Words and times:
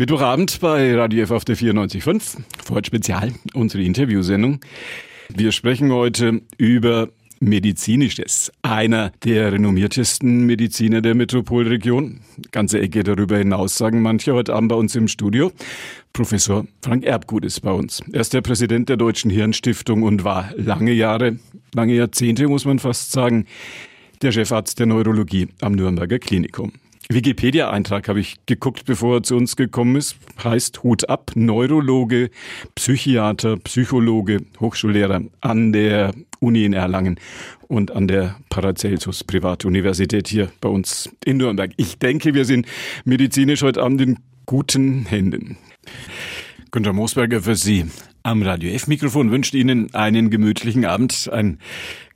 Mittwochabend 0.00 0.60
bei 0.60 0.94
Radio 0.94 1.24
F 1.24 1.30
auf 1.30 1.44
der 1.44 1.58
94.5. 1.58 2.38
Vorher 2.64 2.82
Spezial, 2.86 3.32
unsere 3.52 3.82
Interviewsendung. 3.82 4.60
Wir 5.28 5.52
sprechen 5.52 5.92
heute 5.92 6.40
über 6.56 7.10
Medizinisches. 7.38 8.50
Einer 8.62 9.12
der 9.24 9.52
renommiertesten 9.52 10.46
Mediziner 10.46 11.02
der 11.02 11.14
Metropolregion. 11.14 12.20
Ganze 12.50 12.80
Ecke 12.80 13.04
darüber 13.04 13.36
hinaus, 13.36 13.76
sagen 13.76 14.00
manche 14.00 14.32
heute 14.32 14.54
Abend 14.54 14.70
bei 14.70 14.76
uns 14.76 14.96
im 14.96 15.06
Studio. 15.06 15.52
Professor 16.14 16.64
Frank 16.80 17.04
Erbgut 17.04 17.44
ist 17.44 17.60
bei 17.60 17.72
uns. 17.72 18.02
Er 18.10 18.22
ist 18.22 18.32
der 18.32 18.40
Präsident 18.40 18.88
der 18.88 18.96
Deutschen 18.96 19.30
Hirnstiftung 19.30 20.02
und 20.02 20.24
war 20.24 20.50
lange 20.56 20.92
Jahre, 20.92 21.36
lange 21.74 21.92
Jahrzehnte, 21.92 22.48
muss 22.48 22.64
man 22.64 22.78
fast 22.78 23.12
sagen, 23.12 23.44
der 24.22 24.32
Chefarzt 24.32 24.78
der 24.78 24.86
Neurologie 24.86 25.48
am 25.60 25.72
Nürnberger 25.72 26.18
Klinikum. 26.18 26.72
Wikipedia-Eintrag 27.12 28.08
habe 28.08 28.20
ich 28.20 28.36
geguckt, 28.46 28.84
bevor 28.84 29.16
er 29.16 29.22
zu 29.24 29.34
uns 29.34 29.56
gekommen 29.56 29.96
ist. 29.96 30.14
Heißt 30.44 30.84
Hut 30.84 31.08
ab, 31.08 31.32
Neurologe, 31.34 32.30
Psychiater, 32.76 33.56
Psychologe, 33.56 34.42
Hochschullehrer 34.60 35.22
an 35.40 35.72
der 35.72 36.12
Uni 36.38 36.64
in 36.64 36.72
Erlangen 36.72 37.18
und 37.66 37.90
an 37.90 38.06
der 38.06 38.36
Paracelsus 38.48 39.24
Privatuniversität 39.24 40.28
hier 40.28 40.52
bei 40.60 40.68
uns 40.68 41.10
in 41.24 41.38
Nürnberg. 41.38 41.72
Ich 41.76 41.98
denke, 41.98 42.32
wir 42.34 42.44
sind 42.44 42.66
medizinisch 43.04 43.62
heute 43.62 43.82
Abend 43.82 44.00
in 44.02 44.18
guten 44.46 45.04
Händen. 45.06 45.56
Günter 46.70 46.92
Moosberger 46.92 47.42
für 47.42 47.56
Sie 47.56 47.86
am 48.22 48.42
Radio 48.42 48.70
F-Mikrofon 48.70 49.32
wünscht 49.32 49.54
Ihnen 49.54 49.92
einen 49.94 50.30
gemütlichen 50.30 50.84
Abend, 50.84 51.28
einen 51.32 51.58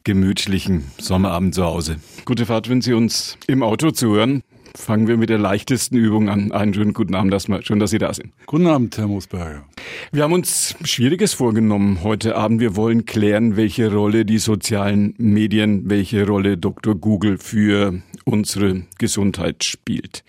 gemütlichen 0.04 0.84
Sommerabend 0.98 1.56
zu 1.56 1.64
Hause. 1.64 1.96
Gute 2.26 2.46
Fahrt, 2.46 2.68
wenn 2.68 2.80
Sie 2.80 2.92
uns 2.92 3.36
im 3.48 3.64
Auto 3.64 3.90
zuhören. 3.90 4.44
Fangen 4.76 5.06
wir 5.06 5.16
mit 5.16 5.30
der 5.30 5.38
leichtesten 5.38 5.96
Übung 5.96 6.28
an. 6.28 6.50
Einen 6.50 6.74
schönen 6.74 6.94
guten 6.94 7.14
Abend 7.14 7.32
erstmal. 7.32 7.64
Schön, 7.64 7.78
dass 7.78 7.90
Sie 7.90 7.98
da 7.98 8.12
sind. 8.12 8.32
Guten 8.46 8.66
Abend, 8.66 8.98
Herr 8.98 9.06
Moosberger. 9.06 9.64
Wir 10.10 10.24
haben 10.24 10.32
uns 10.32 10.74
Schwieriges 10.82 11.32
vorgenommen 11.32 12.02
heute 12.02 12.34
Abend. 12.34 12.60
Wir 12.60 12.74
wollen 12.74 13.04
klären, 13.06 13.56
welche 13.56 13.92
Rolle 13.92 14.24
die 14.24 14.38
sozialen 14.38 15.14
Medien, 15.16 15.88
welche 15.88 16.26
Rolle 16.26 16.58
Dr. 16.58 16.96
Google 16.96 17.38
für 17.38 18.02
unsere 18.24 18.82
Gesundheit 18.98 19.62
spielt. 19.62 20.24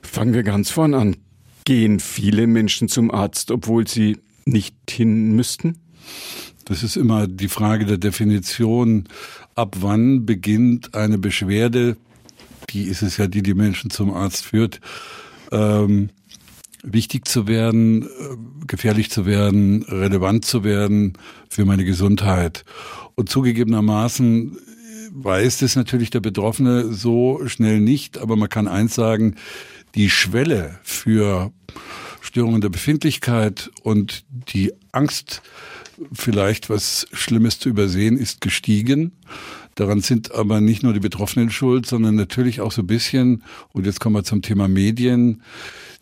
Fangen 0.00 0.32
wir 0.32 0.44
ganz 0.44 0.70
vorn 0.70 0.94
an. 0.94 1.16
Gehen 1.64 1.98
viele 1.98 2.46
Menschen 2.46 2.88
zum 2.88 3.10
Arzt, 3.10 3.50
obwohl 3.50 3.88
sie 3.88 4.16
nicht 4.44 4.76
hin 4.88 5.34
müssten? 5.34 5.78
Das 6.66 6.84
ist 6.84 6.96
immer 6.96 7.26
die 7.26 7.48
Frage 7.48 7.84
der 7.84 7.98
Definition. 7.98 9.08
Ab 9.56 9.76
wann 9.80 10.24
beginnt 10.24 10.94
eine 10.94 11.18
Beschwerde 11.18 11.96
die 12.74 12.82
ist 12.84 13.02
es 13.02 13.16
ja, 13.16 13.26
die 13.26 13.42
die 13.42 13.54
Menschen 13.54 13.90
zum 13.90 14.12
Arzt 14.12 14.44
führt, 14.44 14.80
ähm, 15.52 16.10
wichtig 16.82 17.26
zu 17.26 17.46
werden, 17.46 18.02
äh, 18.02 18.06
gefährlich 18.66 19.10
zu 19.10 19.24
werden, 19.24 19.84
relevant 19.84 20.44
zu 20.44 20.64
werden 20.64 21.14
für 21.48 21.64
meine 21.64 21.84
Gesundheit. 21.84 22.64
Und 23.14 23.28
zugegebenermaßen 23.28 24.58
weiß 25.12 25.58
das 25.58 25.76
natürlich 25.76 26.10
der 26.10 26.20
Betroffene 26.20 26.92
so 26.92 27.40
schnell 27.46 27.80
nicht, 27.80 28.18
aber 28.18 28.36
man 28.36 28.48
kann 28.48 28.68
eins 28.68 28.94
sagen, 28.94 29.36
die 29.94 30.10
Schwelle 30.10 30.78
für 30.82 31.52
Störungen 32.20 32.60
der 32.60 32.68
Befindlichkeit 32.68 33.70
und 33.82 34.24
die 34.52 34.72
Angst, 34.90 35.42
vielleicht 36.12 36.70
was 36.70 37.06
Schlimmes 37.12 37.58
zu 37.58 37.68
übersehen, 37.68 38.16
ist 38.16 38.40
gestiegen. 38.40 39.12
Daran 39.74 40.00
sind 40.00 40.32
aber 40.32 40.60
nicht 40.60 40.82
nur 40.82 40.92
die 40.92 41.00
Betroffenen 41.00 41.50
schuld, 41.50 41.86
sondern 41.86 42.14
natürlich 42.14 42.60
auch 42.60 42.72
so 42.72 42.82
ein 42.82 42.86
bisschen, 42.86 43.42
und 43.72 43.86
jetzt 43.86 44.00
kommen 44.00 44.16
wir 44.16 44.24
zum 44.24 44.42
Thema 44.42 44.68
Medien, 44.68 45.42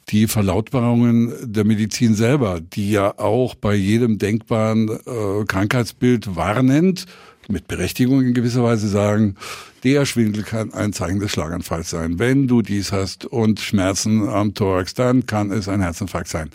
die 0.08 0.26
Verlautbarungen 0.26 1.32
der 1.42 1.64
Medizin 1.64 2.14
selber, 2.14 2.60
die 2.60 2.90
ja 2.90 3.18
auch 3.18 3.54
bei 3.54 3.74
jedem 3.74 4.18
denkbaren 4.18 4.88
äh, 4.88 5.44
Krankheitsbild 5.46 6.34
warnend, 6.34 7.06
mit 7.48 7.68
Berechtigung 7.68 8.22
in 8.22 8.34
gewisser 8.34 8.62
Weise 8.62 8.88
sagen, 8.88 9.36
der 9.84 10.06
Schwindel 10.06 10.44
kann 10.44 10.72
ein 10.72 10.92
Zeichen 10.92 11.18
des 11.18 11.32
Schlaganfalls 11.32 11.90
sein. 11.90 12.18
Wenn 12.18 12.46
du 12.46 12.62
dies 12.62 12.92
hast 12.92 13.24
und 13.24 13.60
Schmerzen 13.60 14.28
am 14.28 14.54
Thorax, 14.54 14.94
dann 14.94 15.26
kann 15.26 15.50
es 15.50 15.68
ein 15.68 15.80
Herzinfarkt 15.80 16.28
sein. 16.28 16.50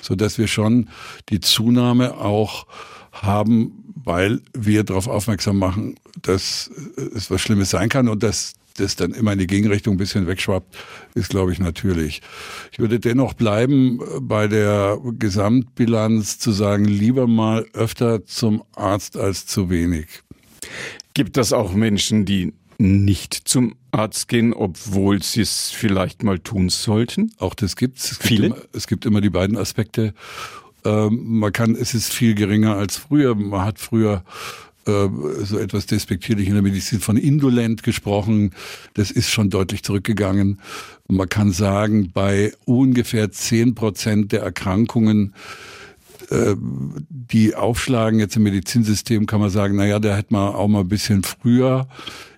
So 0.00 0.14
dass 0.14 0.38
wir 0.38 0.46
schon 0.46 0.88
die 1.28 1.40
Zunahme 1.40 2.16
auch 2.16 2.66
haben, 3.12 3.84
weil 4.04 4.40
wir 4.56 4.84
darauf 4.84 5.08
aufmerksam 5.08 5.58
machen, 5.58 5.96
dass 6.22 6.70
es 7.14 7.30
was 7.30 7.40
Schlimmes 7.40 7.70
sein 7.70 7.88
kann 7.88 8.08
und 8.08 8.22
dass 8.22 8.54
das 8.80 8.96
dann 8.96 9.12
immer 9.12 9.32
in 9.32 9.38
die 9.38 9.46
Gegenrichtung 9.46 9.94
ein 9.94 9.98
bisschen 9.98 10.26
wegschwappt, 10.26 10.76
ist, 11.14 11.30
glaube 11.30 11.52
ich, 11.52 11.58
natürlich. 11.58 12.22
Ich 12.72 12.78
würde 12.78 13.00
dennoch 13.00 13.34
bleiben 13.34 14.00
bei 14.20 14.48
der 14.48 14.98
Gesamtbilanz 15.18 16.38
zu 16.38 16.52
sagen, 16.52 16.84
lieber 16.84 17.26
mal 17.26 17.66
öfter 17.72 18.24
zum 18.24 18.62
Arzt 18.74 19.16
als 19.16 19.46
zu 19.46 19.70
wenig. 19.70 20.06
Gibt 21.14 21.36
das 21.36 21.52
auch 21.52 21.72
Menschen, 21.72 22.24
die 22.24 22.52
nicht 22.78 23.34
zum 23.34 23.74
Arzt 23.90 24.28
gehen, 24.28 24.52
obwohl 24.52 25.22
sie 25.22 25.40
es 25.40 25.70
vielleicht 25.70 26.22
mal 26.22 26.38
tun 26.38 26.68
sollten? 26.68 27.32
Auch 27.38 27.54
das 27.54 27.74
gibt's. 27.74 28.12
Es 28.12 28.18
Viele? 28.18 28.48
Gibt 28.48 28.56
immer, 28.56 28.68
es 28.72 28.86
gibt 28.86 29.06
immer 29.06 29.20
die 29.20 29.30
beiden 29.30 29.56
Aspekte. 29.56 30.14
Ähm, 30.84 31.38
man 31.38 31.52
kann, 31.52 31.74
es 31.74 31.94
ist 31.94 32.12
viel 32.12 32.34
geringer 32.34 32.76
als 32.76 32.96
früher. 32.96 33.34
Man 33.34 33.62
hat 33.64 33.78
früher 33.78 34.22
äh, 34.88 35.44
so 35.44 35.58
etwas 35.58 35.86
despektierlich 35.86 36.48
in 36.48 36.54
der 36.54 36.62
Medizin 36.62 37.00
von 37.00 37.16
indolent 37.16 37.82
gesprochen. 37.82 38.52
Das 38.94 39.10
ist 39.10 39.30
schon 39.30 39.50
deutlich 39.50 39.82
zurückgegangen. 39.82 40.60
Man 41.08 41.28
kann 41.28 41.52
sagen, 41.52 42.10
bei 42.12 42.52
ungefähr 42.64 43.30
zehn 43.30 43.74
Prozent 43.74 44.32
der 44.32 44.42
Erkrankungen, 44.42 45.34
äh, 46.30 46.54
die 46.58 47.54
aufschlagen 47.54 48.18
jetzt 48.18 48.36
im 48.36 48.42
Medizinsystem, 48.44 49.26
kann 49.26 49.40
man 49.40 49.50
sagen, 49.50 49.76
na 49.76 49.86
ja, 49.86 49.98
da 49.98 50.16
hätte 50.16 50.32
man 50.32 50.54
auch 50.54 50.68
mal 50.68 50.80
ein 50.80 50.88
bisschen 50.88 51.22
früher. 51.22 51.86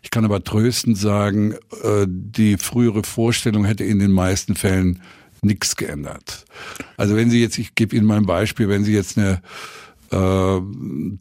Ich 0.03 0.11
kann 0.11 0.25
aber 0.25 0.43
tröstend 0.43 0.99
sagen, 0.99 1.55
äh, 1.85 2.07
die 2.09 2.57
frühere 2.57 3.05
Vorstellung 3.05 3.65
hätte 3.65 3.85
in 3.85 3.99
den 3.99 4.13
meisten 4.13 4.57
Fällen 4.57 5.01
nichts 5.43 5.77
geändert. 5.77 6.45
Also 6.97 7.17
wenn 7.17 7.31
Sie 7.31 7.41
jetzt, 7.41 7.59
ich 7.59 7.75
gebe 7.75 7.97
Ihnen 7.97 8.07
mal 8.07 8.17
ein 8.17 8.27
Beispiel, 8.27 8.69
wenn 8.69 8.85
Sie 8.85 8.93
jetzt 8.93 9.17
eine 9.17 9.41
äh, 10.11 10.61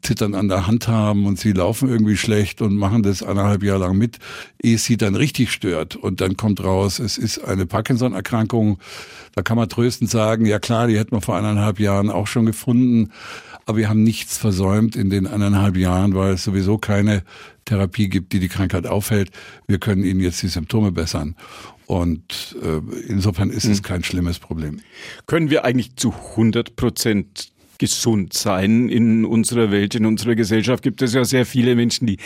Zittern 0.02 0.34
an 0.34 0.48
der 0.48 0.66
Hand 0.66 0.88
haben 0.88 1.26
und 1.26 1.38
sie 1.38 1.52
laufen 1.52 1.88
irgendwie 1.88 2.16
schlecht 2.16 2.60
und 2.60 2.76
machen 2.76 3.02
das 3.02 3.22
eineinhalb 3.22 3.62
Jahre 3.62 3.80
lang 3.80 3.96
mit, 3.96 4.18
ehe 4.62 4.74
es 4.74 4.84
sie 4.84 4.96
dann 4.96 5.14
richtig 5.14 5.52
stört. 5.52 5.96
Und 5.96 6.20
dann 6.20 6.36
kommt 6.36 6.62
raus, 6.62 6.98
es 6.98 7.16
ist 7.16 7.38
eine 7.38 7.66
Parkinson-Erkrankung. 7.66 8.78
Da 9.34 9.42
kann 9.42 9.56
man 9.56 9.68
tröstend 9.68 10.10
sagen, 10.10 10.44
ja 10.44 10.58
klar, 10.58 10.88
die 10.88 10.98
hätten 10.98 11.12
wir 11.12 11.20
vor 11.20 11.36
eineinhalb 11.36 11.78
Jahren 11.78 12.10
auch 12.10 12.26
schon 12.26 12.46
gefunden. 12.46 13.12
Aber 13.66 13.78
wir 13.78 13.88
haben 13.88 14.02
nichts 14.02 14.36
versäumt 14.36 14.96
in 14.96 15.10
den 15.10 15.28
eineinhalb 15.28 15.76
Jahren, 15.76 16.14
weil 16.14 16.32
es 16.34 16.42
sowieso 16.42 16.78
keine 16.78 17.22
Therapie 17.66 18.08
gibt, 18.08 18.32
die 18.32 18.40
die 18.40 18.48
Krankheit 18.48 18.86
aufhält. 18.86 19.30
Wir 19.68 19.78
können 19.78 20.02
ihnen 20.02 20.18
jetzt 20.18 20.42
die 20.42 20.48
Symptome 20.48 20.90
bessern. 20.90 21.36
Und 21.86 22.56
äh, 22.62 22.80
insofern 23.06 23.50
ist 23.50 23.64
hm. 23.64 23.72
es 23.72 23.82
kein 23.82 24.02
schlimmes 24.02 24.40
Problem. 24.40 24.80
Können 25.26 25.50
wir 25.50 25.64
eigentlich 25.64 25.94
zu 25.96 26.12
100 26.12 26.74
Prozent 26.74 27.52
gesund 27.80 28.34
sein. 28.34 28.88
In 28.88 29.24
unserer 29.24 29.72
Welt, 29.72 29.96
in 29.96 30.06
unserer 30.06 30.36
Gesellschaft 30.36 30.84
gibt 30.84 31.02
es 31.02 31.14
ja 31.14 31.24
sehr 31.24 31.46
viele 31.46 31.74
Menschen, 31.74 32.06
die 32.06 32.18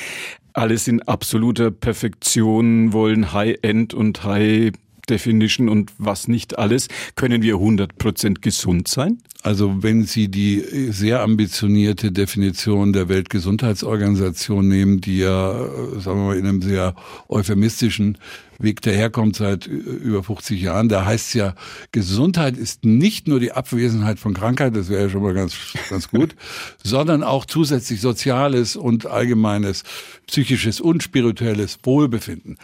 alles 0.52 0.86
in 0.88 1.00
absoluter 1.00 1.70
Perfektion 1.70 2.92
wollen, 2.92 3.32
High-End 3.32 3.94
und 3.94 4.24
High 4.24 4.72
Definition 5.06 5.68
und 5.68 5.92
was 5.98 6.28
nicht 6.28 6.58
alles. 6.58 6.88
Können 7.16 7.42
wir 7.42 7.56
100% 7.56 8.40
gesund 8.40 8.88
sein? 8.88 9.18
Also 9.44 9.82
wenn 9.82 10.04
Sie 10.04 10.28
die 10.28 10.64
sehr 10.90 11.20
ambitionierte 11.20 12.10
Definition 12.10 12.94
der 12.94 13.10
Weltgesundheitsorganisation 13.10 14.66
nehmen, 14.66 15.02
die 15.02 15.18
ja, 15.18 15.52
sagen 15.98 16.20
wir 16.20 16.26
mal, 16.28 16.38
in 16.38 16.46
einem 16.46 16.62
sehr 16.62 16.94
euphemistischen 17.28 18.16
Weg 18.58 18.80
daherkommt 18.80 19.36
seit 19.36 19.66
über 19.66 20.22
50 20.22 20.62
Jahren, 20.62 20.88
da 20.88 21.04
heißt 21.04 21.28
es 21.28 21.34
ja, 21.34 21.54
Gesundheit 21.92 22.56
ist 22.56 22.86
nicht 22.86 23.28
nur 23.28 23.38
die 23.38 23.52
Abwesenheit 23.52 24.18
von 24.18 24.32
Krankheit, 24.32 24.74
das 24.74 24.88
wäre 24.88 25.02
ja 25.02 25.10
schon 25.10 25.22
mal 25.22 25.34
ganz, 25.34 25.54
ganz 25.90 26.08
gut, 26.08 26.34
sondern 26.82 27.22
auch 27.22 27.44
zusätzlich 27.44 28.00
soziales 28.00 28.76
und 28.76 29.04
allgemeines 29.04 29.82
psychisches 30.26 30.80
und 30.80 31.02
spirituelles 31.02 31.80
Wohlbefinden. 31.82 32.56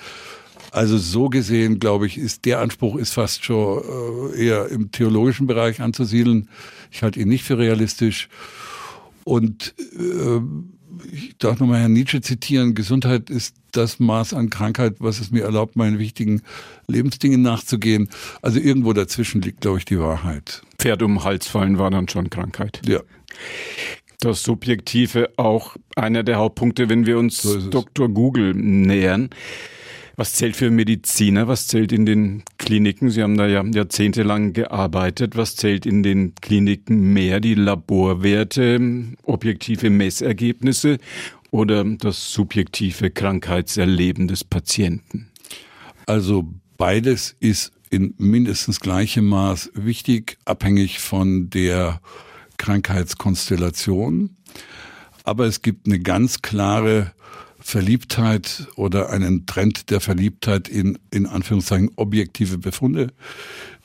Also 0.71 0.99
so 0.99 1.29
gesehen, 1.29 1.79
glaube 1.81 2.07
ich, 2.07 2.19
ist 2.19 2.45
der 2.45 2.61
Anspruch 2.61 2.97
ist 2.97 3.13
fast 3.13 3.45
schon 3.45 4.33
äh, 4.35 4.47
eher 4.47 4.69
im 4.69 4.91
theologischen 4.93 5.47
Bereich 5.47 5.81
anzusiedeln. 5.81 6.49
Ich 6.91 7.03
halte 7.03 7.21
ihn 7.21 7.29
nicht 7.29 7.45
für 7.45 7.59
realistisch. 7.59 8.29
Und 9.25 9.75
äh, 9.99 10.41
ich 11.13 11.37
darf 11.39 11.61
nochmal 11.61 11.81
Herrn 11.81 11.93
Nietzsche 11.93 12.21
zitieren, 12.21 12.75
Gesundheit 12.75 13.31
ist 13.31 13.57
das 13.73 14.01
Maß 14.01 14.35
an 14.35 14.51
Krankheit, 14.51 14.97
was 14.99 15.21
es 15.21 15.31
mir 15.31 15.45
erlaubt, 15.45 15.77
meinen 15.77 15.99
wichtigen 15.99 16.43
Lebensdingen 16.89 17.43
nachzugehen. 17.43 18.09
Also 18.43 18.59
irgendwo 18.59 18.93
dazwischen 18.93 19.41
liegt, 19.43 19.61
glaube 19.61 19.79
ich, 19.79 19.85
die 19.85 19.99
Wahrheit. 19.99 20.63
Pferd 20.79 21.03
um 21.03 21.15
den 21.15 21.25
Hals 21.25 21.47
fallen 21.47 21.79
war 21.79 21.91
dann 21.91 22.09
schon 22.09 22.31
Krankheit. 22.31 22.83
Ja. 22.87 23.01
Das 24.21 24.43
Subjektive 24.43 25.31
auch 25.37 25.77
einer 25.97 26.23
der 26.23 26.37
Hauptpunkte, 26.37 26.89
wenn 26.89 27.07
wir 27.07 27.19
uns 27.19 27.41
so 27.41 27.59
Dr. 27.71 28.09
Google 28.09 28.55
nähern. 28.55 29.31
Was 30.17 30.35
zählt 30.35 30.57
für 30.57 30.71
Mediziner? 30.71 31.49
Was 31.49 31.67
zählt 31.67 31.93
in 31.93 32.07
den 32.07 32.43
Kliniken? 32.59 33.11
Sie 33.11 33.23
haben 33.23 33.37
da 33.37 33.47
ja 33.47 33.65
jahrzehntelang 33.65 34.53
gearbeitet. 34.53 35.37
Was 35.37 35.57
zählt 35.57 35.87
in 35.87 36.03
den 36.03 36.35
Kliniken 36.35 37.13
mehr? 37.13 37.41
Die 37.41 37.55
Laborwerte, 37.55 38.79
objektive 39.23 39.91
Messergebnisse 39.91 40.99
oder 41.51 41.85
das 41.85 42.33
subjektive 42.33 43.11
Krankheitserleben 43.11 44.29
des 44.29 44.45
Patienten? 44.45 45.29
Also 46.07 46.49
beides 46.77 47.37
ist 47.41 47.73
in 47.91 48.15
mindestens 48.19 48.81
gleichem 48.81 49.27
Maß 49.27 49.73
wichtig, 49.75 50.39
abhängig 50.45 51.01
von 51.01 51.51
der 51.51 52.01
Krankheitskonstellation. 52.57 54.37
Aber 55.25 55.47
es 55.47 55.63
gibt 55.63 55.87
eine 55.87 56.01
ganz 56.01 56.43
klare 56.43 57.13
Verliebtheit 57.71 58.67
oder 58.75 59.11
einen 59.11 59.47
Trend 59.47 59.91
der 59.91 60.01
Verliebtheit 60.01 60.69
in, 60.69 60.99
in 61.13 61.27
Anführungszeichen, 61.27 61.93
objektive 61.95 62.59
Befunde, 62.59 63.13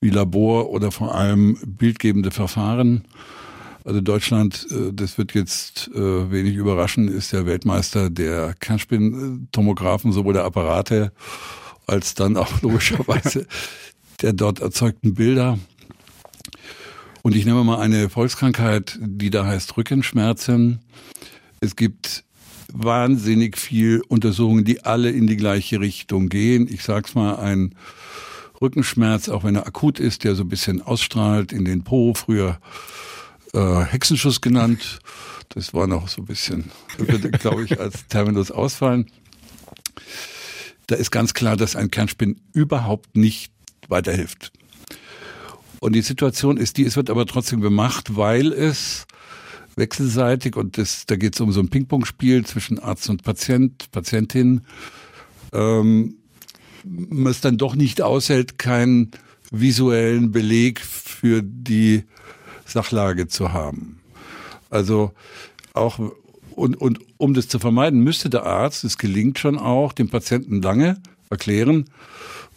wie 0.01 0.09
Labor 0.09 0.71
oder 0.71 0.91
vor 0.91 1.13
allem 1.13 1.57
bildgebende 1.63 2.31
Verfahren. 2.31 3.03
Also 3.83 4.01
Deutschland, 4.01 4.65
äh, 4.71 4.91
das 4.91 5.19
wird 5.19 5.35
jetzt 5.35 5.91
äh, 5.93 6.31
wenig 6.31 6.55
überraschen, 6.55 7.07
ist 7.07 7.31
der 7.31 7.45
Weltmeister 7.45 8.09
der 8.09 8.55
Kernspintomographen, 8.59 10.11
sowohl 10.11 10.33
der 10.33 10.45
Apparate 10.45 11.11
als 11.85 12.15
dann 12.15 12.37
auch 12.37 12.49
logischerweise 12.63 13.45
der 14.23 14.33
dort 14.33 14.61
erzeugten 14.61 15.13
Bilder. 15.13 15.59
Und 17.21 17.35
ich 17.35 17.45
nehme 17.45 17.63
mal 17.63 17.79
eine 17.79 18.09
Volkskrankheit, 18.09 18.97
die 18.99 19.29
da 19.29 19.45
heißt 19.45 19.77
Rückenschmerzen. 19.77 20.79
Es 21.59 21.75
gibt 21.75 22.24
wahnsinnig 22.75 23.57
viel 23.57 24.01
Untersuchungen, 24.07 24.65
die 24.65 24.83
alle 24.83 25.09
in 25.09 25.27
die 25.27 25.37
gleiche 25.37 25.79
Richtung 25.79 26.29
gehen. 26.29 26.67
Ich 26.71 26.83
sag's 26.83 27.15
mal, 27.15 27.35
ein 27.35 27.75
Rückenschmerz, 28.61 29.29
auch 29.29 29.43
wenn 29.43 29.55
er 29.55 29.67
akut 29.67 29.99
ist, 29.99 30.23
der 30.23 30.35
so 30.35 30.43
ein 30.43 30.49
bisschen 30.49 30.81
ausstrahlt 30.81 31.51
in 31.53 31.65
den 31.65 31.83
Po, 31.83 32.13
früher 32.13 32.59
äh, 33.53 33.81
Hexenschuss 33.81 34.41
genannt. 34.41 34.99
Das 35.49 35.73
war 35.73 35.87
noch 35.87 36.07
so 36.07 36.21
ein 36.21 36.25
bisschen, 36.25 36.71
glaube 37.39 37.63
ich, 37.63 37.79
als 37.79 38.07
Terminus 38.07 38.51
ausfallen. 38.51 39.07
Da 40.87 40.95
ist 40.95 41.11
ganz 41.11 41.33
klar, 41.33 41.57
dass 41.57 41.75
ein 41.75 41.91
Kernspin 41.91 42.39
überhaupt 42.53 43.15
nicht 43.15 43.51
weiterhilft. 43.87 44.51
Und 45.79 45.93
die 45.93 46.01
Situation 46.01 46.57
ist 46.57 46.77
die, 46.77 46.85
es 46.85 46.95
wird 46.95 47.09
aber 47.09 47.25
trotzdem 47.25 47.61
gemacht, 47.61 48.15
weil 48.15 48.51
es 48.51 49.05
wechselseitig 49.75 50.55
und 50.55 50.77
das, 50.77 51.05
da 51.05 51.15
geht 51.15 51.35
es 51.35 51.41
um 51.41 51.51
so 51.51 51.59
ein 51.59 51.69
Ping-Pong-Spiel 51.69 52.45
zwischen 52.45 52.79
Arzt 52.79 53.09
und 53.09 53.23
Patient, 53.23 53.91
Patientin, 53.91 54.61
ähm, 55.53 56.15
man 56.83 57.31
es 57.31 57.41
dann 57.41 57.57
doch 57.57 57.75
nicht 57.75 58.01
aushält, 58.01 58.57
keinen 58.59 59.11
visuellen 59.51 60.31
Beleg 60.31 60.79
für 60.79 61.41
die 61.43 62.03
Sachlage 62.65 63.27
zu 63.27 63.53
haben. 63.53 63.99
Also 64.69 65.11
auch 65.73 65.99
und, 66.55 66.75
und 66.79 66.99
um 67.17 67.33
das 67.33 67.47
zu 67.47 67.59
vermeiden, 67.59 67.99
müsste 67.99 68.29
der 68.29 68.45
Arzt, 68.45 68.83
es 68.83 68.97
gelingt 68.97 69.39
schon 69.39 69.57
auch, 69.57 69.91
dem 69.91 70.09
Patienten 70.09 70.61
lange 70.61 71.01
erklären, 71.29 71.85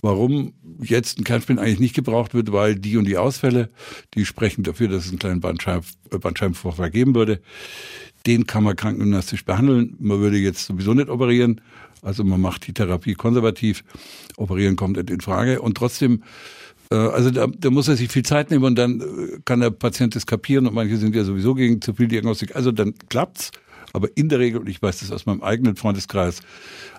warum 0.03 0.53
jetzt 0.81 1.19
ein 1.19 1.25
Kernspin 1.25 1.59
eigentlich 1.59 1.81
nicht 1.81 1.95
gebraucht 1.95 2.35
wird, 2.35 2.53
weil 2.53 2.77
die 2.77 2.97
und 2.97 3.05
die 3.05 3.17
Ausfälle, 3.17 3.71
die 4.15 4.25
sprechen 4.25 4.62
dafür, 4.62 4.89
dass 4.89 5.05
es 5.05 5.11
einen 5.11 5.19
kleinen 5.19 5.41
Bandscheib, 5.41 5.85
äh, 6.11 6.19
Bandscheibenvorfall 6.19 6.91
geben 6.91 7.15
würde. 7.15 7.41
Den 8.27 8.47
kann 8.47 8.65
man 8.65 8.77
krankengymnastisch 8.77 9.45
behandeln. 9.45 9.97
Man 9.99 10.21
würde 10.21 10.39
jetzt 10.39 10.67
sowieso 10.67 10.95
nicht 10.95 11.09
operieren. 11.09 11.61
Also 12.03 12.25
man 12.25 12.41
macht 12.41 12.67
die 12.67 12.73
Therapie 12.73 13.15
konservativ. 13.15 13.85
Operieren 14.37 14.77
kommt 14.77 14.97
nicht 14.97 15.11
in 15.11 15.21
Frage. 15.21 15.61
Und 15.61 15.77
trotzdem, 15.77 16.23
äh, 16.91 16.97
also 16.97 17.31
da, 17.31 17.47
da 17.47 17.71
muss 17.71 17.89
er 17.89 17.97
sich 17.97 18.11
viel 18.11 18.25
Zeit 18.25 18.50
nehmen 18.50 18.65
und 18.65 18.77
dann 18.77 19.00
äh, 19.00 19.39
kann 19.45 19.61
der 19.61 19.71
Patient 19.71 20.15
das 20.15 20.27
kapieren 20.27 20.67
und 20.67 20.75
manche 20.75 20.97
sind 20.97 21.15
ja 21.17 21.25
sowieso 21.25 21.55
gegen 21.55 21.81
zu 21.81 21.95
viel 21.95 22.09
Diagnostik. 22.09 22.55
Also 22.55 22.73
dann 22.73 22.95
klappt's. 23.09 23.50
Aber 23.95 24.09
in 24.17 24.29
der 24.29 24.39
Regel, 24.39 24.61
und 24.61 24.69
ich 24.69 24.83
weiß 24.83 25.00
das 25.00 25.11
aus 25.11 25.25
meinem 25.25 25.43
eigenen 25.43 25.75
Freundeskreis, 25.75 26.41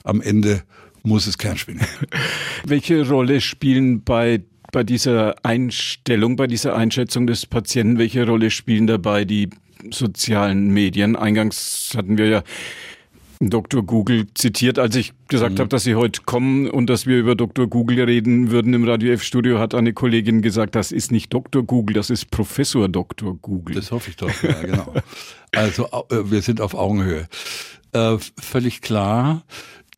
am 0.04 0.22
Ende 0.22 0.63
muss 1.10 1.28
es 1.28 1.38
Kernspinnen. 1.38 1.86
Welche 2.66 3.08
Rolle 3.08 3.42
spielen 3.42 4.04
bei 4.04 4.44
bei 4.72 4.84
dieser 4.84 5.44
Einstellung, 5.44 6.36
bei 6.36 6.48
dieser 6.48 6.76
Einschätzung 6.76 7.26
des 7.26 7.48
Patienten, 7.48 7.98
welche 7.98 8.28
Rolle 8.28 8.52
spielen 8.52 8.86
dabei 8.86 9.26
die 9.26 9.50
sozialen 9.90 10.70
Medien? 10.70 11.16
Eingangs 11.16 11.94
hatten 11.96 12.20
wir 12.20 12.28
ja 12.28 12.44
Dr. 13.42 13.84
Google 13.84 14.28
zitiert, 14.34 14.80
als 14.80 14.96
ich 14.98 15.14
gesagt 15.30 15.56
mhm. 15.56 15.60
habe, 15.60 15.70
dass 15.70 15.84
Sie 15.84 15.96
heute 15.96 16.22
kommen 16.24 16.70
und 16.70 16.88
dass 16.88 17.08
wir 17.08 17.18
über 17.18 17.36
Dr. 17.36 17.68
Google 17.68 18.02
reden 18.02 18.52
würden 18.52 18.74
im 18.74 18.84
Radio 18.84 19.14
F-Studio, 19.14 19.60
hat 19.60 19.74
eine 19.74 19.94
Kollegin 19.94 20.42
gesagt, 20.42 20.76
das 20.76 20.92
ist 20.92 21.12
nicht 21.12 21.34
Dr. 21.34 21.64
Google, 21.64 21.94
das 21.94 22.10
ist 22.10 22.32
Professor 22.32 22.90
Dr. 22.90 23.38
Google. 23.38 23.76
Das 23.76 23.92
hoffe 23.92 24.10
ich 24.10 24.18
doch, 24.18 24.44
ja, 24.44 24.62
genau. 24.62 24.94
Also 25.56 25.86
äh, 25.86 26.30
wir 26.30 26.42
sind 26.42 26.62
auf 26.62 26.76
Augenhöhe. 26.76 27.28
Äh, 27.94 28.18
völlig 28.40 28.82
klar 28.82 29.44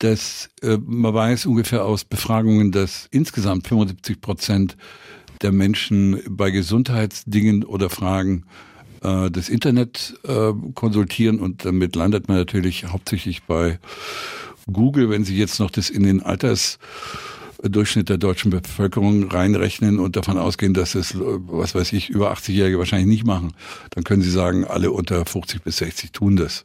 dass 0.02 0.50
äh, 0.62 0.78
man 0.84 1.14
weiß 1.14 1.46
ungefähr 1.46 1.84
aus 1.84 2.04
Befragungen, 2.04 2.72
dass 2.72 3.06
insgesamt 3.12 3.68
75 3.68 4.20
Prozent 4.20 4.76
der 5.42 5.52
Menschen 5.52 6.20
bei 6.28 6.50
Gesundheitsdingen 6.50 7.64
oder 7.64 7.88
Fragen 7.88 8.44
äh, 9.02 9.30
das 9.30 9.48
Internet 9.48 10.18
äh, 10.24 10.52
konsultieren. 10.74 11.38
Und 11.38 11.64
damit 11.64 11.94
landet 11.94 12.26
man 12.26 12.36
natürlich 12.36 12.86
hauptsächlich 12.86 13.44
bei 13.44 13.78
Google, 14.70 15.08
wenn 15.08 15.24
Sie 15.24 15.36
jetzt 15.36 15.60
noch 15.60 15.70
das 15.70 15.88
in 15.88 16.02
den 16.02 16.20
Altersdurchschnitt 16.20 18.08
der 18.08 18.18
deutschen 18.18 18.50
Bevölkerung 18.50 19.30
reinrechnen 19.30 20.00
und 20.00 20.16
davon 20.16 20.36
ausgehen, 20.36 20.74
dass 20.74 20.96
es, 20.96 21.14
was 21.16 21.76
weiß 21.76 21.92
ich, 21.92 22.10
über 22.10 22.32
80-Jährige 22.32 22.78
wahrscheinlich 22.78 23.08
nicht 23.08 23.26
machen, 23.26 23.52
dann 23.90 24.02
können 24.02 24.22
Sie 24.22 24.30
sagen, 24.30 24.64
alle 24.64 24.90
unter 24.90 25.24
50 25.24 25.62
bis 25.62 25.76
60 25.76 26.10
tun 26.10 26.34
das 26.34 26.64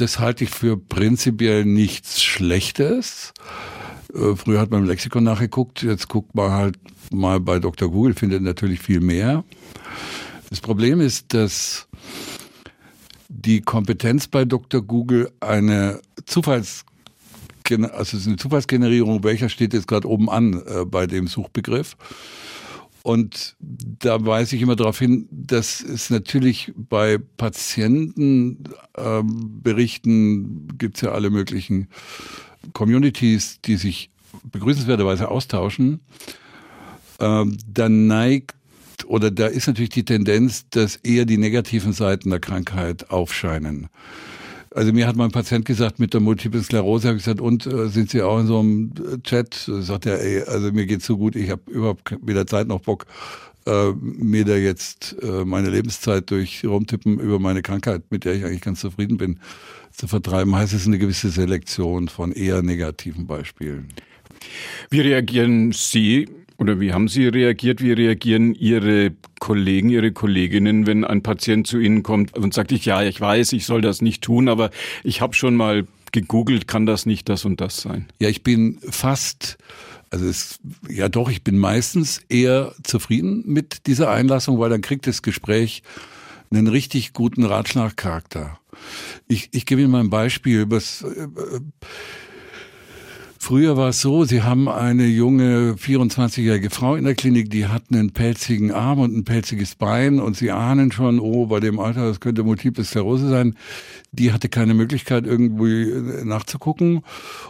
das 0.00 0.18
halte 0.18 0.44
ich 0.44 0.50
für 0.50 0.76
prinzipiell 0.76 1.64
nichts 1.64 2.22
Schlechtes. 2.22 3.32
Äh, 4.14 4.36
früher 4.36 4.60
hat 4.60 4.70
man 4.70 4.82
im 4.82 4.86
Lexikon 4.86 5.24
nachgeguckt, 5.24 5.82
jetzt 5.82 6.08
guckt 6.08 6.34
man 6.34 6.52
halt 6.52 6.78
mal 7.10 7.40
bei 7.40 7.58
Dr. 7.58 7.90
Google, 7.90 8.14
findet 8.14 8.42
natürlich 8.42 8.80
viel 8.80 9.00
mehr. 9.00 9.44
Das 10.50 10.60
Problem 10.60 11.00
ist, 11.00 11.34
dass 11.34 11.88
die 13.28 13.60
Kompetenz 13.60 14.28
bei 14.28 14.44
Dr. 14.44 14.82
Google 14.82 15.30
eine 15.40 16.00
Zufalls 16.26 16.84
also 17.70 18.00
es 18.00 18.14
ist 18.14 18.26
eine 18.26 18.36
Zufallsgenerierung, 18.36 19.24
welcher 19.24 19.50
steht 19.50 19.74
jetzt 19.74 19.86
gerade 19.86 20.08
oben 20.08 20.30
an 20.30 20.62
äh, 20.66 20.86
bei 20.86 21.06
dem 21.06 21.26
Suchbegriff. 21.26 21.98
Und 23.08 23.56
da 23.60 24.26
weise 24.26 24.54
ich 24.54 24.60
immer 24.60 24.76
darauf 24.76 24.98
hin, 24.98 25.26
dass 25.30 25.80
es 25.80 26.10
natürlich 26.10 26.74
bei 26.76 27.16
Patientenberichten 27.38 30.12
ähm, 30.12 30.68
gibt 30.76 30.96
es 30.96 31.00
ja 31.00 31.12
alle 31.12 31.30
möglichen 31.30 31.88
Communities, 32.74 33.62
die 33.62 33.76
sich 33.76 34.10
begrüßenswerterweise 34.52 35.30
austauschen. 35.30 36.00
Ähm, 37.18 37.56
da 37.66 37.88
neigt 37.88 38.54
oder 39.06 39.30
da 39.30 39.46
ist 39.46 39.68
natürlich 39.68 39.88
die 39.88 40.04
Tendenz, 40.04 40.68
dass 40.68 40.96
eher 40.96 41.24
die 41.24 41.38
negativen 41.38 41.94
Seiten 41.94 42.28
der 42.28 42.40
Krankheit 42.40 43.10
aufscheinen. 43.10 43.88
Also 44.78 44.92
mir 44.92 45.08
hat 45.08 45.16
mein 45.16 45.32
Patient 45.32 45.64
gesagt, 45.64 45.98
mit 45.98 46.14
der 46.14 46.20
Multiple 46.20 46.62
Sklerose, 46.62 47.08
habe 47.08 47.18
ich 47.18 47.24
gesagt, 47.24 47.40
und 47.40 47.66
äh, 47.66 47.88
sind 47.88 48.10
Sie 48.10 48.22
auch 48.22 48.38
in 48.38 48.46
so 48.46 48.60
einem 48.60 48.92
äh, 48.96 49.18
Chat? 49.24 49.52
Sagt 49.66 50.06
er, 50.06 50.22
ey, 50.22 50.42
also 50.42 50.70
mir 50.70 50.86
geht's 50.86 51.04
so 51.04 51.16
gut, 51.16 51.34
ich 51.34 51.50
habe 51.50 51.62
überhaupt 51.68 52.14
weder 52.22 52.46
Zeit 52.46 52.68
noch 52.68 52.78
Bock, 52.78 53.06
äh, 53.66 53.90
mir 54.00 54.44
da 54.44 54.54
jetzt 54.54 55.16
äh, 55.20 55.44
meine 55.44 55.68
Lebenszeit 55.68 56.30
durch 56.30 56.64
Rumtippen 56.64 57.18
über 57.18 57.40
meine 57.40 57.60
Krankheit, 57.62 58.04
mit 58.10 58.24
der 58.24 58.34
ich 58.34 58.44
eigentlich 58.44 58.60
ganz 58.60 58.78
zufrieden 58.78 59.18
bin, 59.18 59.40
zu 59.90 60.06
vertreiben. 60.06 60.54
Heißt 60.54 60.74
es 60.74 60.86
eine 60.86 60.98
gewisse 60.98 61.30
Selektion 61.30 62.06
von 62.06 62.30
eher 62.30 62.62
negativen 62.62 63.26
Beispielen. 63.26 63.88
Wie 64.90 65.00
reagieren 65.00 65.72
Sie 65.72 66.28
oder 66.58 66.80
wie 66.80 66.92
haben 66.92 67.08
Sie 67.08 67.26
reagiert? 67.28 67.80
Wie 67.80 67.92
reagieren 67.92 68.54
Ihre 68.54 69.12
Kollegen, 69.38 69.88
Ihre 69.90 70.12
Kolleginnen, 70.12 70.86
wenn 70.86 71.04
ein 71.04 71.22
Patient 71.22 71.66
zu 71.66 71.78
Ihnen 71.78 72.02
kommt 72.02 72.36
und 72.36 72.52
sagt, 72.52 72.72
ich, 72.72 72.84
ja, 72.84 73.02
ich 73.02 73.20
weiß, 73.20 73.52
ich 73.52 73.64
soll 73.64 73.80
das 73.80 74.02
nicht 74.02 74.22
tun, 74.22 74.48
aber 74.48 74.70
ich 75.04 75.20
habe 75.20 75.34
schon 75.34 75.54
mal 75.54 75.86
gegoogelt, 76.10 76.66
kann 76.66 76.84
das 76.84 77.06
nicht 77.06 77.28
das 77.28 77.44
und 77.44 77.60
das 77.60 77.80
sein? 77.80 78.06
Ja, 78.18 78.28
ich 78.28 78.42
bin 78.42 78.78
fast, 78.90 79.56
also 80.10 80.26
es, 80.26 80.58
ja 80.88 81.08
doch, 81.08 81.30
ich 81.30 81.44
bin 81.44 81.58
meistens 81.58 82.22
eher 82.28 82.74
zufrieden 82.82 83.44
mit 83.46 83.86
dieser 83.86 84.10
Einlassung, 84.10 84.58
weil 84.58 84.70
dann 84.70 84.80
kriegt 84.80 85.06
das 85.06 85.22
Gespräch 85.22 85.82
einen 86.50 86.66
richtig 86.66 87.12
guten 87.12 87.44
Ratschlagcharakter. 87.44 88.58
Ich, 89.28 89.50
ich 89.52 89.64
gebe 89.64 89.82
Ihnen 89.82 89.90
mal 89.90 90.00
ein 90.00 90.10
Beispiel. 90.10 90.64
Was, 90.68 91.02
äh, 91.02 91.28
Früher 93.40 93.76
war 93.76 93.90
es 93.90 94.00
so, 94.00 94.24
sie 94.24 94.42
haben 94.42 94.68
eine 94.68 95.06
junge 95.06 95.74
24-jährige 95.74 96.70
Frau 96.70 96.96
in 96.96 97.04
der 97.04 97.14
Klinik, 97.14 97.50
die 97.50 97.66
hat 97.66 97.84
einen 97.90 98.10
pelzigen 98.10 98.72
Arm 98.72 98.98
und 98.98 99.16
ein 99.16 99.24
pelziges 99.24 99.76
Bein 99.76 100.18
und 100.18 100.36
sie 100.36 100.50
ahnen 100.50 100.90
schon, 100.90 101.20
oh, 101.20 101.46
bei 101.46 101.60
dem 101.60 101.78
Alter, 101.78 102.08
das 102.08 102.20
könnte 102.20 102.42
Multiple 102.42 102.84
Sklerose 102.84 103.28
sein. 103.28 103.54
Die 104.10 104.32
hatte 104.32 104.48
keine 104.48 104.74
Möglichkeit, 104.74 105.26
irgendwie 105.26 105.82
äh, 105.82 106.24
nachzugucken. 106.24 107.02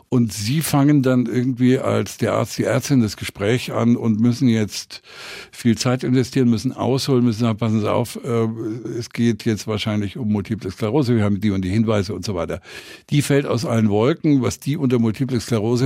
Und 0.08 0.32
sie 0.32 0.60
fangen 0.60 1.02
dann 1.02 1.26
irgendwie 1.26 1.78
als 1.78 2.18
der 2.18 2.34
Arzt, 2.34 2.58
die 2.58 2.64
Ärztin 2.64 3.00
das 3.00 3.16
Gespräch 3.16 3.72
an 3.72 3.96
und 3.96 4.20
müssen 4.20 4.48
jetzt 4.48 5.02
viel 5.52 5.78
Zeit 5.78 6.04
investieren, 6.04 6.50
müssen 6.50 6.72
ausholen, 6.72 7.24
müssen 7.24 7.40
sagen, 7.40 7.58
passen 7.58 7.80
Sie 7.80 7.90
auf, 7.90 8.18
äh, 8.22 8.46
es 8.98 9.10
geht 9.10 9.44
jetzt 9.44 9.66
wahrscheinlich 9.66 10.16
um 10.16 10.30
Multiple 10.30 10.70
Sklerose, 10.70 11.16
wir 11.16 11.24
haben 11.24 11.40
die 11.40 11.50
und 11.50 11.62
die 11.62 11.70
Hinweise 11.70 12.14
und 12.14 12.24
so 12.24 12.34
weiter. 12.34 12.60
Die 13.10 13.22
fällt 13.22 13.46
aus 13.46 13.64
allen 13.64 13.88
Wolken. 13.88 14.42
Was 14.42 14.60
die 14.60 14.76
unter 14.76 14.98
Multiple 14.98 15.40
Sklerose 15.40 15.77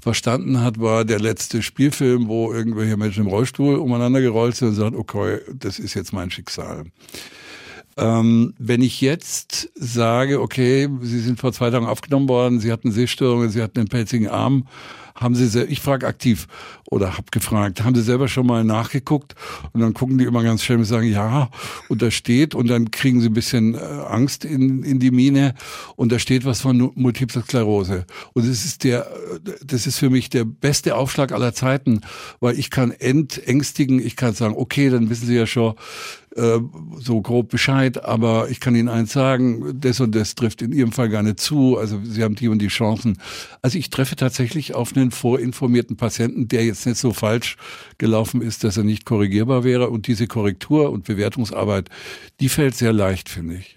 verstanden 0.00 0.62
hat, 0.62 0.80
war 0.80 1.04
der 1.04 1.20
letzte 1.20 1.62
Spielfilm, 1.62 2.28
wo 2.28 2.52
irgendwelche 2.52 2.96
Menschen 2.96 3.24
im 3.24 3.28
Rollstuhl 3.28 3.76
umeinander 3.76 4.20
gerollt 4.20 4.56
sind 4.56 4.68
und 4.68 4.74
sagen, 4.74 4.96
okay, 4.96 5.40
das 5.52 5.78
ist 5.78 5.94
jetzt 5.94 6.12
mein 6.12 6.30
Schicksal. 6.30 6.84
Ähm, 7.98 8.54
wenn 8.58 8.82
ich 8.82 9.00
jetzt 9.00 9.70
sage, 9.74 10.40
okay, 10.40 10.88
Sie 11.00 11.20
sind 11.20 11.40
vor 11.40 11.52
zwei 11.52 11.70
Tagen 11.70 11.86
aufgenommen 11.86 12.28
worden, 12.28 12.60
Sie 12.60 12.70
hatten 12.70 12.92
Sehstörungen, 12.92 13.48
Sie 13.48 13.62
hatten 13.62 13.78
einen 13.78 13.88
pelzigen 13.88 14.28
Arm, 14.28 14.66
haben 15.16 15.34
Sie, 15.34 15.46
sehr, 15.46 15.68
ich 15.70 15.80
frage 15.80 16.06
aktiv 16.06 16.46
oder 16.84 17.14
habe 17.14 17.26
gefragt, 17.30 17.82
haben 17.82 17.94
Sie 17.94 18.02
selber 18.02 18.28
schon 18.28 18.46
mal 18.46 18.64
nachgeguckt? 18.64 19.34
Und 19.72 19.80
dann 19.80 19.94
gucken 19.94 20.18
die 20.18 20.24
immer 20.24 20.42
ganz 20.42 20.62
schnell 20.62 20.78
und 20.78 20.84
sagen, 20.84 21.10
ja, 21.10 21.50
und 21.88 22.02
da 22.02 22.10
steht, 22.10 22.54
und 22.54 22.68
dann 22.68 22.90
kriegen 22.90 23.20
sie 23.20 23.28
ein 23.28 23.34
bisschen 23.34 23.74
äh, 23.74 23.78
Angst 23.78 24.44
in, 24.44 24.82
in 24.82 24.98
die 25.00 25.10
Mine, 25.10 25.54
und 25.96 26.12
da 26.12 26.18
steht 26.18 26.44
was 26.44 26.60
von 26.60 26.92
Multiple 26.94 27.42
Sklerose. 27.42 28.04
Und 28.34 28.46
das 28.46 28.64
ist 28.64 28.84
der, 28.84 29.10
das 29.64 29.86
ist 29.86 29.98
für 29.98 30.10
mich 30.10 30.30
der 30.30 30.44
beste 30.44 30.96
Aufschlag 30.96 31.32
aller 31.32 31.54
Zeiten, 31.54 32.02
weil 32.40 32.58
ich 32.58 32.70
kann 32.70 32.90
entängstigen, 32.90 33.98
ich 33.98 34.16
kann 34.16 34.34
sagen, 34.34 34.54
okay, 34.56 34.90
dann 34.90 35.10
wissen 35.10 35.26
Sie 35.26 35.34
ja 35.34 35.46
schon, 35.46 35.74
äh, 36.36 36.60
so 36.98 37.22
grob 37.22 37.48
Bescheid, 37.48 38.04
aber 38.04 38.50
ich 38.50 38.60
kann 38.60 38.74
Ihnen 38.74 38.90
eins 38.90 39.12
sagen, 39.12 39.80
das 39.80 40.00
und 40.00 40.14
das 40.14 40.34
trifft 40.34 40.60
in 40.60 40.72
Ihrem 40.72 40.92
Fall 40.92 41.08
gar 41.08 41.22
nicht 41.22 41.40
zu, 41.40 41.78
also 41.78 41.98
Sie 42.04 42.22
haben 42.22 42.34
die 42.34 42.48
und 42.48 42.58
die 42.58 42.68
Chancen. 42.68 43.18
Also 43.62 43.78
ich 43.78 43.88
treffe 43.88 44.16
tatsächlich 44.16 44.74
auf 44.74 44.94
einen 45.06 45.12
vorinformierten 45.12 45.96
Patienten, 45.96 46.48
der 46.48 46.64
jetzt 46.64 46.86
nicht 46.86 46.98
so 46.98 47.12
falsch 47.12 47.56
gelaufen 47.98 48.42
ist, 48.42 48.64
dass 48.64 48.76
er 48.76 48.84
nicht 48.84 49.04
korrigierbar 49.04 49.64
wäre 49.64 49.88
und 49.90 50.06
diese 50.06 50.26
Korrektur 50.26 50.90
und 50.90 51.04
Bewertungsarbeit, 51.04 51.88
die 52.40 52.48
fällt 52.48 52.74
sehr 52.74 52.92
leicht, 52.92 53.28
finde 53.28 53.56
ich. 53.56 53.76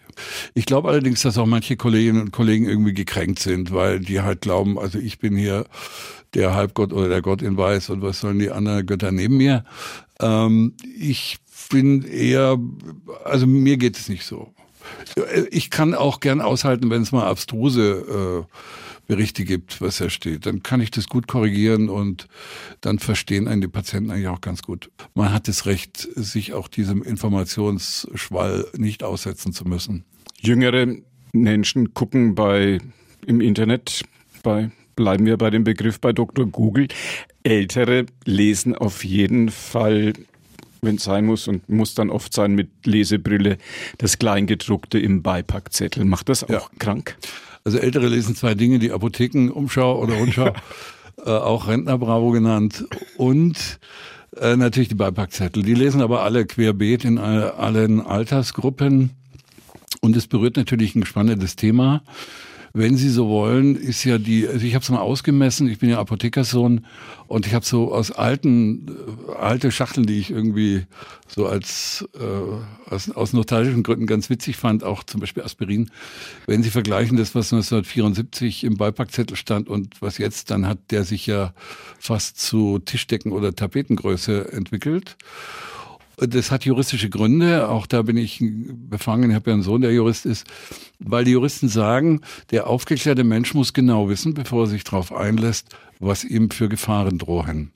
Ich 0.54 0.66
glaube 0.66 0.90
allerdings, 0.90 1.22
dass 1.22 1.38
auch 1.38 1.46
manche 1.46 1.78
Kolleginnen 1.78 2.22
und 2.22 2.32
Kollegen 2.32 2.68
irgendwie 2.68 2.94
gekränkt 2.94 3.40
sind, 3.40 3.72
weil 3.72 4.00
die 4.00 4.22
halt 4.22 4.42
glauben, 4.42 4.78
also 4.78 5.00
ich 5.00 5.20
bin 5.20 5.38
hier 5.38 5.66
der 6.34 6.54
Halbgott 6.54 6.92
oder 6.92 7.08
der 7.08 7.22
Gott 7.22 7.42
in 7.42 7.56
Weiß 7.56 7.90
und 7.90 8.02
was 8.02 8.20
sollen 8.20 8.40
die 8.40 8.52
anderen 8.52 8.86
Götter 8.86 9.12
neben 9.12 9.38
mir? 9.38 9.64
Ähm, 10.20 10.74
ich 11.00 11.38
bin 11.72 12.04
eher, 12.04 12.58
also 13.24 13.48
mir 13.48 13.78
geht 13.78 13.98
es 13.98 14.10
nicht 14.10 14.26
so. 14.26 14.54
Ich 15.52 15.70
kann 15.70 15.94
auch 15.94 16.20
gern 16.20 16.42
aushalten, 16.42 16.90
wenn 16.90 17.02
es 17.02 17.12
mal 17.12 17.28
abstruse 17.28 18.46
äh, 18.50 18.54
Berichte 19.08 19.44
gibt, 19.44 19.82
was 19.82 19.98
da 19.98 20.10
steht. 20.10 20.46
Dann 20.46 20.62
kann 20.62 20.82
ich 20.82 20.92
das 20.92 21.08
gut 21.08 21.28
korrigieren 21.28 21.90
und 21.90 22.28
dann 22.82 23.00
verstehen 23.00 23.48
einen 23.48 23.62
die 23.62 23.68
Patienten 23.68 24.12
eigentlich 24.12 24.28
auch 24.28 24.42
ganz 24.42 24.62
gut. 24.62 24.92
Man 25.16 25.34
hat 25.34 25.48
das 25.48 25.66
Recht, 25.66 26.08
sich 26.16 26.54
auch 26.54 26.68
diesem 26.68 27.02
Informationsschwall 27.02 28.68
nicht 28.78 29.04
aussetzen 29.04 29.52
zu 29.52 29.66
müssen. 29.66 30.06
Jüngere 30.40 30.96
Menschen 31.34 31.94
gucken 31.94 32.36
bei 32.36 32.80
im 33.26 33.42
Internet 33.42 34.04
bei 34.44 34.72
bleiben 34.96 35.26
wir 35.26 35.38
bei 35.38 35.50
dem 35.50 35.64
Begriff 35.64 36.00
bei 36.02 36.12
Dr. 36.12 36.46
Google. 36.46 36.90
Ältere 37.44 38.06
lesen 38.26 38.76
auf 38.76 39.06
jeden 39.06 39.50
Fall 39.50 40.12
wenn 40.82 40.96
es 40.96 41.04
sein 41.04 41.26
muss 41.26 41.48
und 41.48 41.68
muss 41.70 41.94
dann 41.94 42.10
oft 42.10 42.34
sein 42.34 42.54
mit 42.54 42.86
Lesebrille, 42.86 43.58
das 43.98 44.20
Kleingedruckte 44.20 45.00
im 45.00 45.22
Beipackzettel. 45.22 46.06
Macht 46.06 46.30
das 46.30 46.44
auch 46.44 46.50
ja. 46.50 46.62
krank? 46.80 47.18
Also 47.64 47.78
Ältere 47.78 48.08
lesen 48.08 48.36
zwei 48.36 48.56
Dinge, 48.56 48.80
die 48.80 48.92
Apothekenumschau 48.92 50.02
oder 50.02 50.16
Rundschau, 50.16 50.54
äh, 51.26 51.30
auch 51.30 51.68
Rentnerbravo 51.68 52.32
genannt 52.32 52.86
und 53.18 53.80
äh, 54.38 54.56
natürlich 54.56 54.90
die 54.90 54.96
Beipackzettel. 54.96 55.64
Die 55.64 55.74
lesen 55.74 56.02
aber 56.02 56.24
alle 56.24 56.46
querbeet 56.46 57.06
in 57.06 57.18
all, 57.18 57.52
allen 57.52 58.02
Altersgruppen 58.02 59.12
und 60.02 60.16
es 60.16 60.28
berührt 60.28 60.56
natürlich 60.56 60.96
ein 60.96 61.06
spannendes 61.06 61.56
Thema 61.56 62.02
wenn 62.74 62.98
Sie 62.98 63.10
so 63.10 63.28
wollen, 63.30 63.76
ist 63.76 64.04
ja 64.04 64.18
die, 64.18 64.48
also 64.48 64.66
ich 64.66 64.76
habe 64.76 64.84
es 64.84 64.90
mal 64.90 65.00
ausgemessen, 65.00 65.68
ich 65.68 65.80
bin 65.80 65.90
ja 65.90 66.00
Apothekerssohn 66.00 66.86
und 67.28 67.48
ich 67.48 67.54
habe 67.54 67.66
so 67.66 67.94
aus 67.94 68.12
alten, 68.12 68.88
äh, 68.88 69.32
alte 69.34 69.72
Schachteln, 69.72 70.06
die 70.06 70.20
ich 70.20 70.32
irgendwie 70.32 70.86
so 71.28 71.48
als 71.48 72.08
äh, 72.20 72.92
aus, 72.92 73.10
aus 73.12 73.34
nostalgischen 73.34 73.84
Gründen 73.84 74.08
ganz 74.08 74.30
witzig 74.30 74.58
fand, 74.58 74.84
auch 74.84 75.04
zum 75.04 75.20
Beispiel 75.20 75.44
Aspirin. 75.44 75.90
Wenn 76.46 76.64
Sie 76.64 76.70
vergleichen 76.70 77.18
das, 77.18 77.36
was 77.36 77.52
1974 77.54 78.64
im 78.64 78.78
Beipackzettel 78.78 79.36
stand 79.36 79.68
und 79.68 80.02
was 80.02 80.18
jetzt, 80.18 80.52
dann 80.52 80.68
hat 80.68 80.92
der 80.92 81.04
sich 81.04 81.26
ja 81.28 81.54
fast 82.00 82.40
zu 82.40 82.80
Tischdecken 82.80 83.32
oder 83.32 83.56
Tapetengröße 83.56 84.52
entwickelt. 84.52 85.18
Das 86.20 86.52
hat 86.52 86.66
juristische 86.66 87.10
Gründe. 87.10 87.70
Auch 87.70 87.88
da 87.88 88.02
bin 88.02 88.18
ich 88.18 88.42
befangen. 88.42 89.30
Ich 89.30 89.36
habe 89.36 89.50
ja 89.50 89.54
einen 89.54 89.64
Sohn, 89.64 89.82
der 89.82 89.94
Jurist 89.94 90.26
ist. 90.26 90.46
Weil 91.00 91.24
die 91.24 91.32
Juristen 91.32 91.70
sagen, 91.70 92.22
der 92.52 92.68
aufgeklärte 92.68 93.24
Mensch 93.24 93.54
muss 93.54 93.74
genau 93.74 94.10
wissen, 94.10 94.34
bevor 94.34 94.64
er 94.64 94.68
sich 94.68 94.84
darauf 94.84 95.14
einlässt, 95.14 95.70
was 96.00 96.24
ihm 96.24 96.52
für 96.52 96.70
Gefahren 96.70 97.18
drohen. 97.18 97.72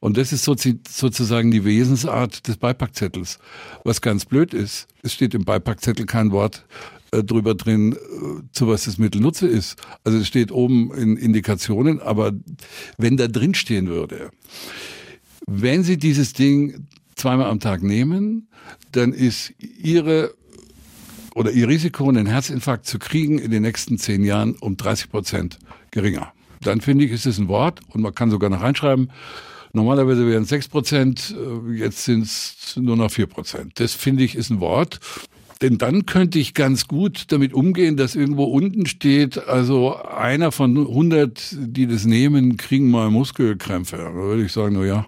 Und 0.00 0.16
das 0.16 0.32
ist 0.32 0.44
sozusagen 0.44 1.50
die 1.50 1.64
Wesensart 1.64 2.48
des 2.48 2.56
Beipackzettels. 2.56 3.38
Was 3.84 4.00
ganz 4.00 4.24
blöd 4.24 4.54
ist, 4.54 4.88
es 5.02 5.12
steht 5.12 5.34
im 5.34 5.44
Beipackzettel 5.44 6.06
kein 6.06 6.32
Wort 6.32 6.64
äh, 7.12 7.22
drüber 7.22 7.54
drin, 7.54 7.92
äh, 7.92 8.42
zu 8.52 8.66
was 8.66 8.84
das 8.84 8.98
Mittel 8.98 9.20
Nutze 9.20 9.46
ist. 9.46 9.76
Also 10.04 10.18
es 10.18 10.26
steht 10.26 10.52
oben 10.52 10.92
in 10.94 11.16
Indikationen, 11.16 12.00
aber 12.00 12.32
wenn 12.96 13.16
da 13.18 13.28
drin 13.28 13.54
stehen 13.54 13.88
würde, 13.88 14.30
wenn 15.46 15.82
Sie 15.82 15.98
dieses 15.98 16.32
Ding 16.32 16.86
zweimal 17.20 17.46
am 17.46 17.60
Tag 17.60 17.82
nehmen, 17.82 18.48
dann 18.92 19.12
ist 19.12 19.52
Ihre 19.58 20.34
oder 21.34 21.52
Ihr 21.52 21.68
Risiko, 21.68 22.08
einen 22.08 22.26
Herzinfarkt 22.26 22.86
zu 22.86 22.98
kriegen, 22.98 23.38
in 23.38 23.50
den 23.50 23.62
nächsten 23.62 23.98
zehn 23.98 24.24
Jahren 24.24 24.56
um 24.56 24.76
30 24.76 25.10
Prozent 25.10 25.58
geringer. 25.90 26.32
Dann 26.62 26.80
finde 26.80 27.04
ich, 27.04 27.12
ist 27.12 27.26
es 27.26 27.38
ein 27.38 27.48
Wort 27.48 27.80
und 27.88 28.02
man 28.02 28.14
kann 28.14 28.30
sogar 28.30 28.50
noch 28.50 28.62
reinschreiben, 28.62 29.10
Normalerweise 29.72 30.26
wären 30.26 30.42
es 30.42 30.48
6 30.48 30.68
Prozent, 30.68 31.34
äh, 31.36 31.72
jetzt 31.74 32.04
sind 32.04 32.22
es 32.22 32.76
nur 32.76 32.96
noch 32.96 33.10
4 33.10 33.26
Prozent. 33.26 33.78
Das 33.78 33.94
finde 33.94 34.24
ich 34.24 34.34
ist 34.34 34.50
ein 34.50 34.60
Wort. 34.60 34.98
Denn 35.62 35.76
dann 35.76 36.06
könnte 36.06 36.38
ich 36.38 36.54
ganz 36.54 36.88
gut 36.88 37.24
damit 37.28 37.52
umgehen, 37.52 37.98
dass 37.98 38.16
irgendwo 38.16 38.44
unten 38.44 38.86
steht, 38.86 39.46
also 39.46 39.94
einer 39.94 40.52
von 40.52 40.76
100, 40.78 41.54
die 41.54 41.86
das 41.86 42.06
nehmen, 42.06 42.56
kriegen 42.56 42.90
mal 42.90 43.10
Muskelkrämpfe. 43.10 43.98
Da 43.98 44.14
würde 44.14 44.42
ich 44.42 44.52
sagen, 44.52 44.76
na 44.78 44.86
ja, 44.86 45.06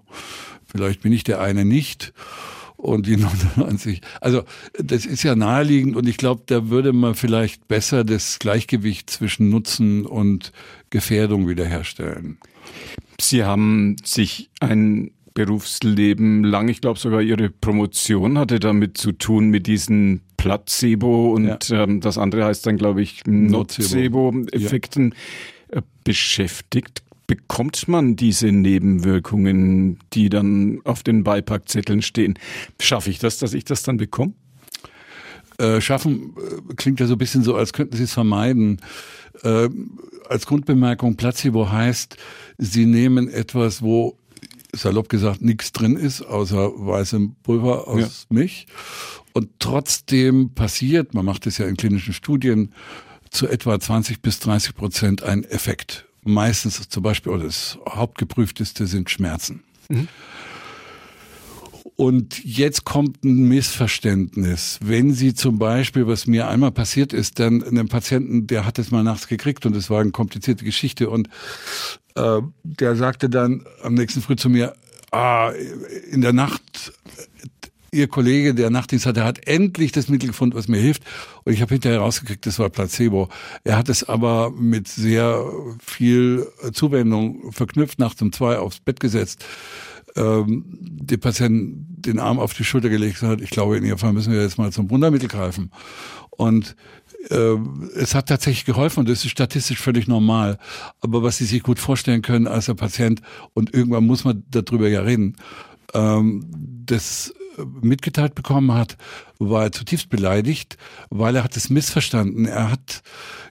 Vielleicht 0.72 1.02
bin 1.02 1.12
ich 1.12 1.24
der 1.24 1.40
eine 1.40 1.64
nicht 1.64 2.12
und 2.76 3.06
die 3.06 3.16
99. 3.56 4.00
Also 4.20 4.42
das 4.78 5.06
ist 5.06 5.22
ja 5.22 5.36
naheliegend 5.36 5.96
und 5.96 6.08
ich 6.08 6.16
glaube, 6.16 6.42
da 6.46 6.68
würde 6.68 6.92
man 6.92 7.14
vielleicht 7.14 7.68
besser 7.68 8.04
das 8.04 8.38
Gleichgewicht 8.38 9.08
zwischen 9.10 9.48
Nutzen 9.48 10.04
und 10.04 10.52
Gefährdung 10.90 11.48
wiederherstellen. 11.48 12.38
Sie 13.20 13.44
haben 13.44 13.96
sich 14.04 14.50
ein 14.60 15.12
Berufsleben 15.34 16.44
lang, 16.44 16.68
ich 16.68 16.80
glaube 16.80 16.98
sogar 16.98 17.22
Ihre 17.22 17.48
Promotion 17.48 18.36
hatte 18.36 18.60
damit 18.60 18.98
zu 18.98 19.12
tun 19.12 19.48
mit 19.48 19.66
diesen 19.66 20.20
Placebo 20.36 21.32
und 21.32 21.68
ja. 21.68 21.84
ähm, 21.84 22.00
das 22.00 22.18
andere 22.18 22.44
heißt 22.44 22.66
dann, 22.66 22.76
glaube 22.76 23.00
ich, 23.00 23.22
Nocebo-Effekten 23.26 25.14
ja. 25.70 25.78
Äh, 25.78 25.82
beschäftigt 26.04 27.02
bekommt 27.32 27.88
man 27.88 28.14
diese 28.14 28.52
Nebenwirkungen, 28.52 29.98
die 30.12 30.28
dann 30.28 30.82
auf 30.84 31.02
den 31.02 31.24
Beipackzetteln 31.24 32.02
stehen? 32.02 32.38
Schaffe 32.78 33.08
ich 33.08 33.18
das, 33.18 33.38
dass 33.38 33.54
ich 33.54 33.64
das 33.64 33.82
dann 33.82 33.96
bekomme? 33.96 34.34
Äh, 35.56 35.80
schaffen 35.80 36.34
äh, 36.36 36.74
klingt 36.74 37.00
ja 37.00 37.06
so 37.06 37.14
ein 37.14 37.18
bisschen 37.18 37.42
so, 37.42 37.56
als 37.56 37.72
könnten 37.72 37.96
Sie 37.96 38.02
es 38.02 38.12
vermeiden. 38.12 38.82
Äh, 39.44 39.70
als 40.28 40.44
Grundbemerkung, 40.44 41.16
Placebo 41.16 41.70
heißt, 41.70 42.18
Sie 42.58 42.84
nehmen 42.84 43.30
etwas, 43.30 43.80
wo 43.80 44.18
salopp 44.74 45.08
gesagt 45.08 45.40
nichts 45.40 45.72
drin 45.72 45.96
ist, 45.96 46.20
außer 46.20 46.70
weißem 46.74 47.36
Pulver 47.42 47.88
aus 47.88 48.26
ja. 48.28 48.36
Milch. 48.36 48.66
Und 49.32 49.48
trotzdem 49.58 50.50
passiert, 50.50 51.14
man 51.14 51.24
macht 51.24 51.46
es 51.46 51.56
ja 51.56 51.64
in 51.64 51.78
klinischen 51.78 52.12
Studien, 52.12 52.74
zu 53.30 53.48
etwa 53.48 53.80
20 53.80 54.20
bis 54.20 54.38
30 54.40 54.74
Prozent 54.74 55.22
ein 55.22 55.44
Effekt 55.44 56.06
meistens 56.24 56.88
zum 56.88 57.02
Beispiel, 57.02 57.32
oder 57.32 57.44
das 57.44 57.78
hauptgeprüfteste 57.88 58.86
sind 58.86 59.10
Schmerzen. 59.10 59.62
Mhm. 59.88 60.08
Und 61.96 62.42
jetzt 62.44 62.84
kommt 62.84 63.22
ein 63.22 63.48
Missverständnis. 63.48 64.78
Wenn 64.82 65.12
Sie 65.12 65.34
zum 65.34 65.58
Beispiel, 65.58 66.06
was 66.06 66.26
mir 66.26 66.48
einmal 66.48 66.72
passiert 66.72 67.12
ist, 67.12 67.38
dann 67.38 67.62
einem 67.62 67.88
Patienten, 67.88 68.46
der 68.46 68.64
hat 68.64 68.78
es 68.78 68.90
mal 68.90 69.02
nachts 69.02 69.28
gekriegt 69.28 69.66
und 69.66 69.76
es 69.76 69.90
war 69.90 70.00
eine 70.00 70.10
komplizierte 70.10 70.64
Geschichte 70.64 71.10
und 71.10 71.28
äh, 72.14 72.40
der 72.64 72.96
sagte 72.96 73.28
dann 73.28 73.64
am 73.82 73.94
nächsten 73.94 74.22
Früh 74.22 74.36
zu 74.36 74.48
mir, 74.48 74.74
ah, 75.10 75.52
in 76.10 76.22
der 76.22 76.32
Nacht 76.32 76.92
Ihr 77.92 78.08
Kollege, 78.08 78.54
der 78.54 78.70
Nachtdienst 78.70 79.04
hatte, 79.04 79.22
hat 79.22 79.46
endlich 79.46 79.92
das 79.92 80.08
Mittel 80.08 80.28
gefunden, 80.28 80.56
was 80.56 80.66
mir 80.66 80.78
hilft. 80.78 81.02
Und 81.44 81.52
ich 81.52 81.60
habe 81.60 81.74
hinterher 81.74 82.00
rausgekriegt, 82.00 82.46
das 82.46 82.58
war 82.58 82.70
Placebo. 82.70 83.28
Er 83.64 83.76
hat 83.76 83.88
es 83.90 84.08
aber 84.08 84.50
mit 84.50 84.88
sehr 84.88 85.44
viel 85.84 86.46
Zuwendung 86.72 87.52
verknüpft, 87.52 87.98
nachts 87.98 88.22
um 88.22 88.32
zwei 88.32 88.58
aufs 88.58 88.80
Bett 88.80 88.98
gesetzt 88.98 89.44
ähm, 90.16 90.64
die 90.80 91.16
Patienten 91.16 91.86
den 92.02 92.18
Arm 92.18 92.38
auf 92.38 92.54
die 92.54 92.64
Schulter 92.64 92.88
gelegt 92.88 93.22
hat, 93.22 93.40
ich 93.40 93.50
glaube, 93.50 93.76
in 93.76 93.84
ihrem 93.84 93.98
Fall 93.98 94.12
müssen 94.12 94.32
wir 94.32 94.42
jetzt 94.42 94.58
mal 94.58 94.72
zum 94.72 94.90
Wundermittel 94.90 95.28
greifen. 95.28 95.70
Und 96.30 96.76
äh, 97.30 97.56
es 97.96 98.14
hat 98.14 98.28
tatsächlich 98.28 98.64
geholfen 98.64 99.00
und 99.00 99.08
das 99.08 99.24
ist 99.24 99.30
statistisch 99.30 99.80
völlig 99.80 100.08
normal. 100.08 100.58
Aber 101.00 101.22
was 101.22 101.38
Sie 101.38 101.44
sich 101.44 101.62
gut 101.62 101.78
vorstellen 101.78 102.22
können 102.22 102.46
als 102.46 102.66
der 102.66 102.74
Patient, 102.74 103.22
und 103.54 103.72
irgendwann 103.74 104.04
muss 104.04 104.24
man 104.24 104.42
darüber 104.50 104.88
ja 104.88 105.02
reden, 105.02 105.36
ähm, 105.94 106.44
das 106.84 107.32
mitgeteilt 107.80 108.34
bekommen 108.34 108.72
hat, 108.72 108.96
war 109.50 109.64
er 109.64 109.72
zutiefst 109.72 110.08
beleidigt, 110.08 110.76
weil 111.10 111.36
er 111.36 111.44
hat 111.44 111.56
es 111.56 111.70
missverstanden. 111.70 112.46
Er 112.46 112.70
hat 112.70 113.02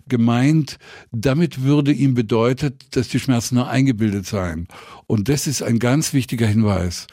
gemeint, 0.08 0.78
damit 1.12 1.64
würde 1.64 1.92
ihm 1.92 2.14
bedeutet, 2.14 2.96
dass 2.96 3.08
die 3.08 3.20
Schmerzen 3.20 3.56
nur 3.56 3.70
eingebildet 3.70 4.26
seien. 4.26 4.68
Und 5.08 5.30
das 5.30 5.48
ist 5.48 5.62
ein 5.64 5.80
ganz 5.80 6.14
wichtiger 6.14 6.48
Hinweis. 6.48 7.08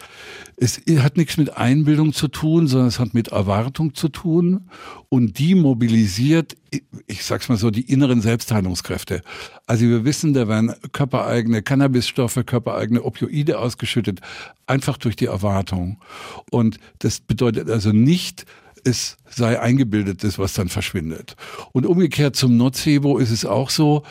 Es 0.57 0.81
hat 0.99 1.17
nichts 1.17 1.37
mit 1.37 1.57
Einbildung 1.57 2.13
zu 2.13 2.29
tun, 2.29 2.67
sondern 2.67 2.89
es 2.89 2.99
hat 2.99 3.15
mit 3.15 3.29
Erwartung 3.29 3.95
zu 3.95 4.09
tun. 4.09 4.69
Und 5.09 5.39
die 5.39 5.55
mobilisiert, 5.55 6.57
ich 7.07 7.25
sag's 7.25 7.49
mal 7.49 7.57
so, 7.57 7.71
die 7.71 7.91
inneren 7.91 8.21
Selbstheilungskräfte. 8.21 9.23
Also 9.67 9.87
wir 9.87 10.05
wissen, 10.05 10.35
da 10.35 10.49
werden 10.49 10.75
körpereigene 10.93 11.63
Cannabisstoffe, 11.63 12.43
körpereigene 12.45 13.03
Opioide 13.05 13.59
ausgeschüttet, 13.59 14.21
einfach 14.67 14.99
durch 14.99 15.17
die 15.17 15.27
Erwartung. 15.27 15.99
Und 16.51 16.79
das 16.99 17.21
bedeutet 17.21 17.71
also 17.71 17.93
nicht, 17.93 18.45
es 18.85 19.17
sei 19.29 19.61
eingebildetes, 19.61 20.39
was 20.39 20.55
dann 20.55 20.69
verschwindet. 20.69 21.37
Und 21.73 21.87
umgekehrt 21.87 22.37
zum 22.37 22.57
Nocebo 22.57 23.19
ist 23.19 23.31
es 23.31 23.45
auch 23.45 23.71
so, 23.71 24.03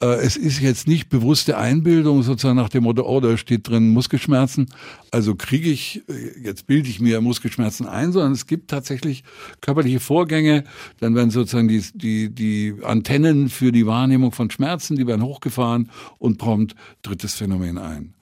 äh, 0.00 0.06
es 0.06 0.36
ist 0.36 0.60
jetzt 0.60 0.88
nicht 0.88 1.08
bewusste 1.08 1.56
Einbildung, 1.56 2.22
sozusagen 2.22 2.56
nach 2.56 2.68
dem 2.68 2.84
Motto, 2.84 3.06
oh, 3.06 3.20
da 3.20 3.36
steht 3.36 3.68
drin 3.68 3.90
Muskelschmerzen, 3.90 4.66
also 5.12 5.34
kriege 5.34 5.70
ich, 5.70 6.02
äh, 6.08 6.40
jetzt 6.42 6.66
bilde 6.66 6.88
ich 6.88 6.98
mir 6.98 7.20
Muskelschmerzen 7.20 7.86
ein, 7.86 8.12
sondern 8.12 8.32
es 8.32 8.46
gibt 8.46 8.70
tatsächlich 8.70 9.22
körperliche 9.60 10.00
Vorgänge, 10.00 10.64
dann 11.00 11.14
werden 11.14 11.30
sozusagen 11.30 11.68
die, 11.68 11.84
die, 11.94 12.30
die 12.30 12.74
Antennen 12.82 13.50
für 13.50 13.72
die 13.72 13.86
Wahrnehmung 13.86 14.32
von 14.32 14.50
Schmerzen, 14.50 14.96
die 14.96 15.06
werden 15.06 15.22
hochgefahren 15.22 15.90
und 16.18 16.38
prompt 16.38 16.74
tritt 17.02 17.22
das 17.22 17.34
Phänomen 17.34 17.76
ein. 17.76 18.14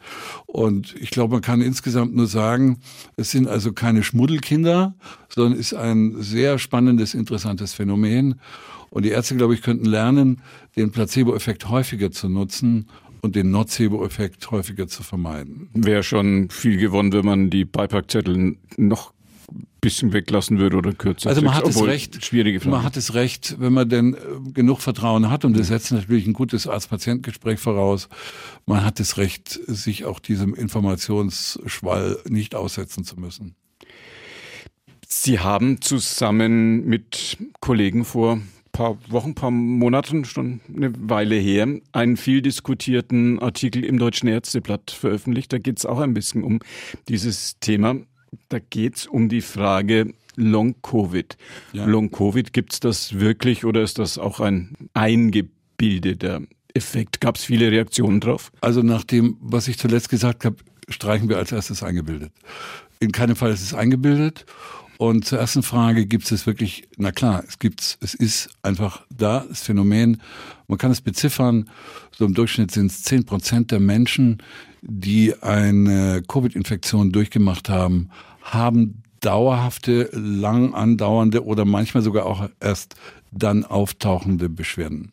Und 0.47 0.97
ich 1.01 1.11
glaube, 1.11 1.35
man 1.35 1.43
kann 1.43 1.61
insgesamt 1.63 2.15
nur 2.15 2.27
sagen, 2.27 2.81
es 3.17 3.31
sind 3.31 3.47
also 3.47 3.73
keine 3.73 4.03
Schmuddelkinder, 4.03 4.95
sondern 5.29 5.59
ist 5.59 5.75
ein 5.75 6.21
sehr 6.21 6.59
spannendes, 6.59 7.15
interessantes 7.15 7.73
Phänomen. 7.73 8.41
Und 8.91 9.05
die 9.05 9.11
Ärzte, 9.11 9.37
glaube 9.37 9.55
ich, 9.55 9.63
könnten 9.63 9.85
lernen, 9.85 10.43
den 10.75 10.91
Placebo-Effekt 10.91 11.69
häufiger 11.69 12.11
zu 12.11 12.29
nutzen 12.29 12.89
und 13.23 13.37
den 13.37 13.51
Nocebo-Effekt 13.51 14.51
häufiger 14.51 14.89
zu 14.89 15.03
vermeiden. 15.03 15.69
Wäre 15.75 16.03
schon 16.03 16.51
viel 16.51 16.77
gewonnen, 16.77 17.13
wenn 17.13 17.25
man 17.25 17.51
die 17.51 17.65
Beipackzettel 17.65 18.57
noch 18.77 19.13
bisschen 19.81 20.13
weglassen 20.13 20.59
würde 20.59 20.77
oder 20.77 20.93
kürzer. 20.93 21.31
Also 21.31 21.43
man 21.43 21.55
hat 21.55 21.67
es 21.67 21.83
recht. 21.83 22.25
Schwierige 22.25 22.61
Frage. 22.61 22.71
Man 22.71 22.85
hat 22.85 22.97
es 22.97 23.15
recht, 23.15 23.57
wenn 23.59 23.73
man 23.73 23.89
denn 23.89 24.15
äh, 24.15 24.19
genug 24.53 24.81
Vertrauen 24.81 25.31
hat 25.31 25.45
und 25.45 25.59
das 25.59 25.69
setzt 25.69 25.93
natürlich 25.93 26.27
ein 26.27 26.35
gutes 26.35 26.67
Arzt-Patient-Gespräch 26.67 27.59
voraus. 27.59 28.09
Man 28.67 28.85
hat 28.85 29.01
es 29.01 29.17
recht, 29.17 29.49
sich 29.67 30.05
auch 30.05 30.21
diesem 30.21 30.55
Informationsschwall 30.55 32.19
nicht 32.29 32.55
aussetzen 32.55 33.05
zu 33.05 33.19
müssen. 33.19 33.55
Sie 35.09 35.41
haben 35.41 35.81
zusammen 35.81 36.87
mit 36.87 37.39
Kollegen 37.61 38.05
vor 38.05 38.41
paar 38.81 38.97
Wochen, 39.11 39.35
paar 39.35 39.51
Monaten, 39.51 40.25
schon 40.25 40.61
eine 40.75 40.91
Weile 40.97 41.35
her, 41.35 41.69
einen 41.93 42.17
viel 42.17 42.41
diskutierten 42.41 43.39
Artikel 43.39 43.85
im 43.85 43.99
Deutschen 43.99 44.27
Ärzteblatt 44.27 44.91
veröffentlicht. 44.91 45.53
Da 45.53 45.59
geht 45.59 45.77
es 45.77 45.85
auch 45.85 45.99
ein 45.99 46.15
bisschen 46.15 46.43
um 46.43 46.61
dieses 47.07 47.59
Thema. 47.61 47.97
Da 48.49 48.59
geht 48.59 48.97
es 48.97 49.07
um 49.07 49.29
die 49.29 49.43
Frage 49.43 50.15
Long-Covid. 50.37 51.37
Ja. 51.75 51.85
Long-Covid, 51.85 52.55
gibt 52.55 52.73
es 52.73 52.81
das 52.81 53.21
wirklich 53.21 53.67
oder 53.67 53.83
ist 53.83 53.99
das 53.99 54.17
auch 54.17 54.41
ein 54.41 54.75
eingebildeter 54.95 56.41
Effekt? 56.73 57.21
Gab 57.21 57.37
es 57.37 57.45
viele 57.45 57.71
Reaktionen 57.71 58.21
drauf? 58.21 58.51
Also 58.63 58.81
nach 58.81 59.05
dem, 59.05 59.37
was 59.43 59.69
ich 59.69 59.77
zuletzt 59.77 60.09
gesagt 60.09 60.47
habe, 60.47 60.57
streichen 60.91 61.29
wir 61.29 61.39
als 61.39 61.53
erstes 61.53 61.83
eingebildet. 61.83 62.33
In 62.99 63.13
keinem 63.13 63.37
Fall 63.37 63.51
ist 63.51 63.63
es 63.63 63.75
eingebildet. 63.75 64.45
Und 64.99 65.25
zur 65.25 65.39
ersten 65.39 65.63
Frage 65.63 66.05
gibt 66.05 66.31
es 66.31 66.47
wirklich, 66.47 66.87
na 66.99 67.11
klar, 67.11 67.43
es 67.49 67.59
gibt's, 67.59 67.97
es 68.03 68.13
ist 68.13 68.51
einfach 68.61 69.07
da, 69.09 69.47
das 69.49 69.63
Phänomen. 69.63 70.21
Man 70.69 70.77
kann 70.77 70.91
es 70.91 71.01
beziffern, 71.01 71.71
so 72.11 72.27
im 72.27 72.35
Durchschnitt 72.35 72.71
sind 72.71 72.91
es 72.91 73.03
zehn 73.03 73.25
Prozent 73.25 73.71
der 73.71 73.81
Menschen, 73.81 74.43
die 74.83 75.35
eine 75.43 76.23
Covid-Infektion 76.29 77.13
durchgemacht 77.13 77.71
haben, 77.71 78.11
haben 78.43 79.03
dauerhafte, 79.21 80.11
lang 80.13 80.75
andauernde 80.75 81.47
oder 81.47 81.65
manchmal 81.65 82.03
sogar 82.03 82.27
auch 82.27 82.51
erst 82.61 82.95
dann 83.33 83.65
auftauchende 83.65 84.51
Beschwerden. 84.51 85.13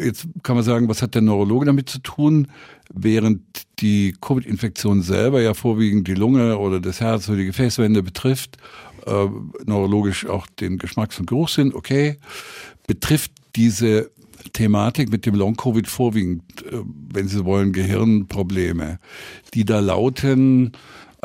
Jetzt 0.00 0.26
kann 0.42 0.56
man 0.56 0.64
sagen, 0.64 0.88
was 0.88 1.02
hat 1.02 1.14
der 1.14 1.22
Neurologe 1.22 1.66
damit 1.66 1.88
zu 1.88 1.98
tun? 1.98 2.48
Während 2.98 3.42
die 3.80 4.14
Covid-Infektion 4.20 5.02
selber 5.02 5.42
ja 5.42 5.52
vorwiegend 5.52 6.08
die 6.08 6.14
Lunge 6.14 6.58
oder 6.58 6.80
das 6.80 7.00
Herz 7.00 7.28
oder 7.28 7.38
die 7.38 7.44
Gefäßwände 7.44 8.02
betrifft, 8.02 8.56
äh, 9.04 9.26
neurologisch 9.66 10.26
auch 10.26 10.46
den 10.46 10.78
Geschmacks- 10.78 11.20
und 11.20 11.26
Geruchssinn, 11.26 11.74
okay, 11.74 12.16
betrifft 12.86 13.32
diese 13.54 14.10
Thematik 14.52 15.10
mit 15.10 15.26
dem 15.26 15.34
Long-Covid 15.34 15.86
vorwiegend, 15.86 16.42
äh, 16.62 16.80
wenn 17.12 17.28
Sie 17.28 17.44
wollen, 17.44 17.72
Gehirnprobleme, 17.72 18.98
die 19.52 19.66
da 19.66 19.80
lauten, 19.80 20.72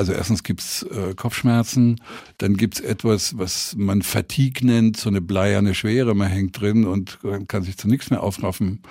also 0.01 0.13
erstens 0.13 0.41
gibt's 0.41 0.81
äh, 0.81 1.13
Kopfschmerzen, 1.13 2.01
dann 2.39 2.57
gibt's 2.57 2.79
etwas, 2.79 3.37
was 3.37 3.75
man 3.77 4.01
Fatigue 4.01 4.65
nennt, 4.65 4.97
so 4.97 5.09
eine 5.09 5.21
bleierne 5.21 5.75
Schwere, 5.75 6.15
man 6.15 6.27
hängt 6.27 6.59
drin 6.59 6.85
und 6.85 7.19
kann 7.47 7.61
sich 7.61 7.77
zu 7.77 7.87
nichts 7.87 8.09
mehr 8.09 8.23
aufraffen. 8.23 8.81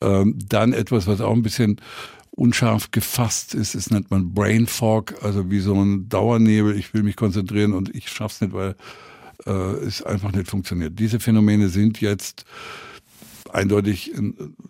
Ähm, 0.00 0.38
dann 0.48 0.72
etwas, 0.72 1.08
was 1.08 1.20
auch 1.20 1.32
ein 1.32 1.42
bisschen 1.42 1.80
unscharf 2.30 2.92
gefasst 2.92 3.56
ist, 3.56 3.74
das 3.74 3.90
nennt 3.90 4.12
man 4.12 4.32
Brain 4.32 4.68
Fog, 4.68 5.24
also 5.24 5.50
wie 5.50 5.58
so 5.58 5.74
ein 5.74 6.08
Dauernebel, 6.08 6.78
ich 6.78 6.94
will 6.94 7.02
mich 7.02 7.16
konzentrieren 7.16 7.72
und 7.72 7.92
ich 7.92 8.08
schaff's 8.08 8.40
nicht, 8.40 8.52
weil 8.52 8.76
äh, 9.46 9.50
es 9.50 10.02
einfach 10.02 10.30
nicht 10.30 10.48
funktioniert. 10.48 11.00
Diese 11.00 11.18
Phänomene 11.18 11.68
sind 11.68 12.00
jetzt 12.00 12.44
eindeutig 13.52 14.12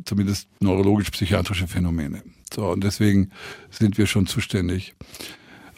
zumindest 0.06 0.48
neurologisch-psychiatrische 0.60 1.66
Phänomene. 1.66 2.22
So, 2.54 2.70
und 2.70 2.82
deswegen 2.84 3.28
sind 3.70 3.98
wir 3.98 4.06
schon 4.06 4.26
zuständig. 4.26 4.94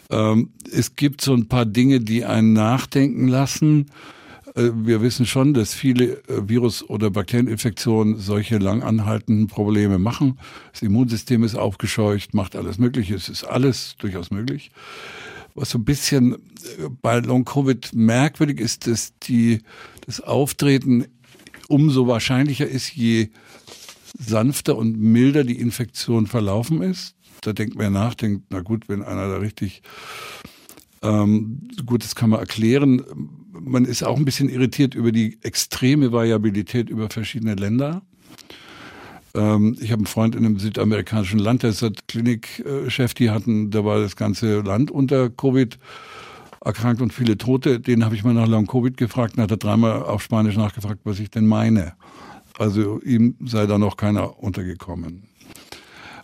Ähm, 0.09 0.51
es 0.71 0.95
gibt 0.95 1.21
so 1.21 1.33
ein 1.33 1.47
paar 1.47 1.65
Dinge, 1.65 1.99
die 1.99 2.25
einen 2.25 2.53
nachdenken 2.53 3.27
lassen. 3.27 3.87
Äh, 4.55 4.71
wir 4.73 5.01
wissen 5.01 5.25
schon, 5.25 5.53
dass 5.53 5.73
viele 5.73 6.23
äh, 6.27 6.47
Virus- 6.47 6.87
oder 6.89 7.09
Bakterieninfektionen 7.09 8.17
solche 8.17 8.57
langanhaltenden 8.57 9.47
Probleme 9.47 9.99
machen. 9.99 10.39
Das 10.71 10.81
Immunsystem 10.81 11.43
ist 11.43 11.55
aufgescheucht, 11.55 12.33
macht 12.33 12.55
alles 12.55 12.77
Mögliche. 12.77 13.15
Es 13.15 13.29
ist 13.29 13.43
alles 13.43 13.95
durchaus 13.97 14.31
möglich. 14.31 14.71
Was 15.55 15.71
so 15.71 15.77
ein 15.77 15.85
bisschen 15.85 16.33
äh, 16.33 16.37
bei 17.01 17.19
Long-Covid 17.19 17.91
merkwürdig 17.93 18.59
ist, 18.59 18.87
dass 18.87 19.13
die, 19.19 19.61
das 20.05 20.21
Auftreten 20.21 21.05
umso 21.67 22.07
wahrscheinlicher 22.07 22.67
ist, 22.67 22.95
je 22.95 23.29
sanfter 24.17 24.77
und 24.77 24.97
milder 24.97 25.43
die 25.43 25.59
Infektion 25.59 26.27
verlaufen 26.27 26.81
ist 26.81 27.16
da 27.41 27.53
denkt 27.53 27.75
man 27.77 27.93
nach, 27.93 28.15
denkt, 28.15 28.45
na 28.49 28.61
gut, 28.61 28.89
wenn 28.89 29.03
einer 29.03 29.27
da 29.27 29.37
richtig 29.37 29.81
ähm, 31.01 31.67
gut, 31.85 32.03
das 32.03 32.15
kann 32.15 32.29
man 32.29 32.39
erklären. 32.39 33.03
Man 33.51 33.85
ist 33.85 34.03
auch 34.03 34.17
ein 34.17 34.25
bisschen 34.25 34.49
irritiert 34.49 34.95
über 34.95 35.11
die 35.11 35.37
extreme 35.41 36.11
Variabilität 36.11 36.89
über 36.89 37.09
verschiedene 37.09 37.55
Länder. 37.55 38.01
Ähm, 39.35 39.77
ich 39.79 39.91
habe 39.91 39.99
einen 39.99 40.07
Freund 40.07 40.35
in 40.35 40.45
einem 40.45 40.59
südamerikanischen 40.59 41.39
Land, 41.39 41.63
der 41.63 41.71
ist 41.71 41.85
Klinikchef, 42.07 43.13
die 43.13 43.29
hatten, 43.29 43.71
da 43.71 43.85
war 43.85 43.99
das 43.99 44.15
ganze 44.15 44.61
Land 44.61 44.91
unter 44.91 45.29
Covid 45.29 45.77
erkrankt 46.63 47.01
und 47.01 47.13
viele 47.13 47.37
Tote. 47.37 47.79
Den 47.79 48.03
habe 48.03 48.15
ich 48.15 48.23
mal 48.23 48.33
nach 48.33 48.47
Long 48.47 48.67
Covid 48.67 48.97
gefragt 48.97 49.37
und 49.37 49.43
hat 49.43 49.51
er 49.51 49.57
dreimal 49.57 50.03
auf 50.03 50.21
Spanisch 50.21 50.57
nachgefragt, 50.57 51.01
was 51.03 51.19
ich 51.19 51.29
denn 51.29 51.45
meine. 51.45 51.93
Also 52.57 52.99
ihm 53.01 53.35
sei 53.45 53.67
da 53.67 53.77
noch 53.77 53.97
keiner 53.97 54.39
untergekommen. 54.39 55.23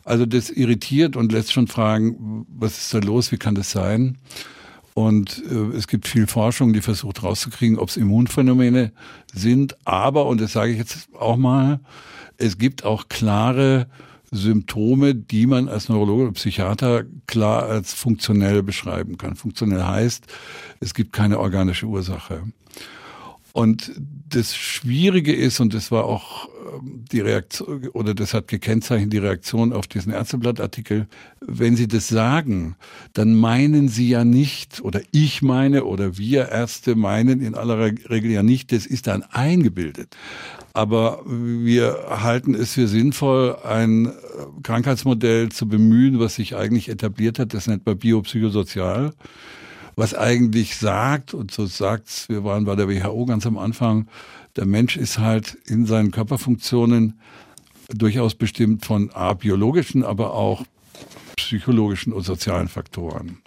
Also 0.03 0.25
das 0.25 0.49
irritiert 0.49 1.15
und 1.15 1.31
lässt 1.31 1.53
schon 1.53 1.67
fragen, 1.67 2.45
was 2.49 2.77
ist 2.77 2.93
da 2.93 2.99
los, 2.99 3.31
wie 3.31 3.37
kann 3.37 3.55
das 3.55 3.71
sein? 3.71 4.17
Und 4.93 5.43
äh, 5.49 5.75
es 5.75 5.87
gibt 5.87 6.07
viel 6.07 6.27
Forschung, 6.27 6.73
die 6.73 6.81
versucht 6.81 7.23
rauszukriegen, 7.23 7.79
ob 7.79 7.89
es 7.89 7.97
Immunphänomene 7.97 8.91
sind. 9.33 9.75
Aber, 9.85 10.27
und 10.27 10.39
das 10.39 10.53
sage 10.53 10.71
ich 10.71 10.77
jetzt 10.77 11.09
auch 11.17 11.37
mal, 11.37 11.79
es 12.37 12.57
gibt 12.57 12.83
auch 12.83 13.07
klare 13.07 13.87
Symptome, 14.31 15.15
die 15.15 15.45
man 15.45 15.67
als 15.69 15.89
Neurologe 15.89 16.23
oder 16.23 16.31
Psychiater 16.33 17.03
klar 17.27 17.63
als 17.63 17.93
funktionell 17.93 18.63
beschreiben 18.63 19.17
kann. 19.17 19.35
Funktionell 19.35 19.83
heißt, 19.83 20.25
es 20.79 20.93
gibt 20.93 21.13
keine 21.13 21.39
organische 21.39 21.85
Ursache. 21.85 22.43
Und 23.53 23.91
das 24.29 24.55
Schwierige 24.55 25.31
ist, 25.31 25.59
und 25.59 25.75
das 25.75 25.91
war 25.91 26.05
auch 26.05 26.49
ähm, 26.73 27.05
die 27.11 27.19
Reaktion, 27.19 27.87
oder 27.89 28.15
das 28.15 28.33
hat 28.33 28.47
gekennzeichnet 28.47 29.13
die 29.13 29.19
Reaktion 29.19 29.73
auf 29.73 29.85
diesen 29.85 30.11
Ärzteblattartikel, 30.11 31.07
wenn 31.39 31.75
Sie 31.75 31.87
das 31.87 32.07
sagen, 32.07 32.75
dann 33.13 33.35
meinen 33.35 33.89
Sie 33.89 34.09
ja 34.09 34.25
nicht, 34.25 34.81
oder 34.81 35.01
ich 35.11 35.43
meine, 35.43 35.85
oder 35.85 36.17
wir 36.17 36.49
Ärzte 36.49 36.95
meinen 36.95 37.41
in 37.41 37.53
aller 37.53 37.79
Regel 37.79 38.31
ja 38.31 38.41
nicht, 38.41 38.71
das 38.71 38.87
ist 38.87 39.05
dann 39.05 39.21
eingebildet. 39.21 40.17
Aber 40.73 41.21
wir 41.27 42.05
halten 42.09 42.55
es 42.55 42.73
für 42.73 42.87
sinnvoll, 42.87 43.55
ein 43.63 44.11
Krankheitsmodell 44.63 45.49
zu 45.49 45.67
bemühen, 45.67 46.19
was 46.19 46.33
sich 46.33 46.55
eigentlich 46.55 46.89
etabliert 46.89 47.37
hat, 47.37 47.53
das 47.53 47.67
nennt 47.67 47.85
man 47.85 47.99
biopsychosozial 47.99 49.13
was 49.95 50.13
eigentlich 50.13 50.77
sagt, 50.77 51.33
und 51.33 51.51
so 51.51 51.65
sagt's, 51.65 52.29
wir 52.29 52.43
waren 52.43 52.65
bei 52.65 52.75
der 52.75 52.87
WHO 52.87 53.25
ganz 53.25 53.45
am 53.45 53.57
Anfang, 53.57 54.07
der 54.55 54.65
Mensch 54.65 54.97
ist 54.97 55.19
halt 55.19 55.57
in 55.65 55.85
seinen 55.85 56.11
Körperfunktionen 56.11 57.19
durchaus 57.89 58.35
bestimmt 58.35 58.85
von 58.85 59.11
A, 59.11 59.33
biologischen, 59.33 60.03
aber 60.03 60.33
auch 60.33 60.63
psychologischen 61.35 62.13
und 62.13 62.23
sozialen 62.23 62.67
Faktoren. 62.67 63.39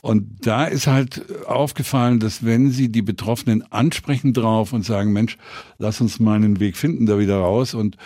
Und 0.00 0.46
da 0.46 0.64
ist 0.64 0.86
halt 0.86 1.44
aufgefallen, 1.46 2.20
dass 2.20 2.44
wenn 2.44 2.70
Sie 2.70 2.88
die 2.88 3.02
Betroffenen 3.02 3.64
ansprechen 3.72 4.32
drauf 4.32 4.72
und 4.72 4.84
sagen, 4.84 5.12
Mensch, 5.12 5.36
lass 5.78 6.00
uns 6.00 6.20
mal 6.20 6.36
einen 6.36 6.60
Weg 6.60 6.76
finden 6.76 7.06
da 7.06 7.18
wieder 7.18 7.38
raus 7.38 7.74
und 7.74 7.96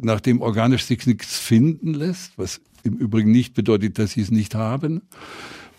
nachdem 0.00 0.40
organisch 0.40 0.84
sich 0.84 1.06
nichts 1.06 1.38
finden 1.38 1.94
lässt, 1.94 2.32
was 2.36 2.60
im 2.82 2.96
Übrigen 2.96 3.30
nicht 3.30 3.54
bedeutet, 3.54 3.98
dass 3.98 4.12
Sie 4.12 4.20
es 4.20 4.30
nicht 4.30 4.54
haben, 4.54 5.02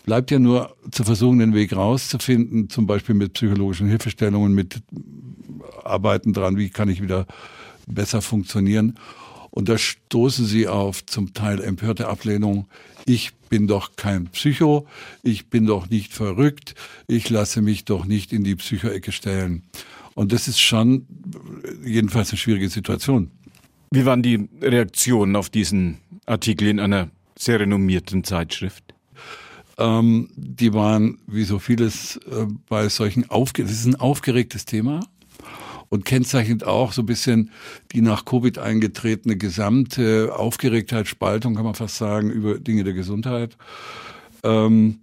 bleibt 0.04 0.30
ja 0.30 0.38
nur 0.38 0.76
zu 0.90 1.04
versuchen, 1.04 1.38
den 1.38 1.54
Weg 1.54 1.74
rauszufinden, 1.74 2.68
zum 2.68 2.86
Beispiel 2.86 3.14
mit 3.14 3.34
psychologischen 3.34 3.88
Hilfestellungen, 3.88 4.54
mit 4.54 4.82
Arbeiten 5.84 6.32
dran, 6.32 6.56
wie 6.56 6.70
kann 6.70 6.88
ich 6.88 7.02
wieder 7.02 7.26
besser 7.86 8.22
funktionieren. 8.22 8.98
Und 9.50 9.68
da 9.68 9.76
stoßen 9.76 10.46
sie 10.46 10.66
auf 10.66 11.04
zum 11.04 11.34
Teil 11.34 11.60
empörte 11.60 12.08
Ablehnung. 12.08 12.66
Ich 13.04 13.34
bin 13.50 13.66
doch 13.66 13.96
kein 13.96 14.28
Psycho, 14.28 14.86
ich 15.22 15.48
bin 15.48 15.66
doch 15.66 15.90
nicht 15.90 16.14
verrückt, 16.14 16.74
ich 17.06 17.28
lasse 17.28 17.60
mich 17.60 17.84
doch 17.84 18.06
nicht 18.06 18.32
in 18.32 18.44
die 18.44 18.56
Psychoecke 18.56 19.12
stellen. 19.12 19.62
Und 20.14 20.32
das 20.32 20.48
ist 20.48 20.60
schon 20.60 21.06
jedenfalls 21.84 22.30
eine 22.30 22.38
schwierige 22.38 22.70
Situation. 22.70 23.30
Wie 23.90 24.06
waren 24.06 24.22
die 24.22 24.48
Reaktionen 24.62 25.36
auf 25.36 25.50
diesen 25.50 25.98
Artikel 26.24 26.68
in 26.68 26.80
einer 26.80 27.10
sehr 27.36 27.60
renommierten 27.60 28.24
Zeitschrift? 28.24 28.94
Ähm, 29.78 30.28
die 30.36 30.74
waren, 30.74 31.18
wie 31.26 31.44
so 31.44 31.58
vieles 31.58 32.16
äh, 32.16 32.46
bei 32.68 32.88
solchen, 32.88 33.30
aufge 33.30 33.62
das 33.62 33.72
ist 33.72 33.86
ein 33.86 33.96
aufgeregtes 33.96 34.64
Thema 34.64 35.00
und 35.88 36.04
kennzeichnet 36.04 36.64
auch 36.64 36.92
so 36.92 37.02
ein 37.02 37.06
bisschen 37.06 37.50
die 37.92 38.00
nach 38.00 38.24
Covid 38.24 38.58
eingetretene 38.58 39.36
gesamte 39.36 40.34
Aufgeregtheit, 40.34 41.06
Spaltung, 41.06 41.54
kann 41.54 41.64
man 41.64 41.74
fast 41.74 41.96
sagen, 41.96 42.30
über 42.30 42.58
Dinge 42.58 42.84
der 42.84 42.94
Gesundheit. 42.94 43.56
Ähm, 44.42 45.00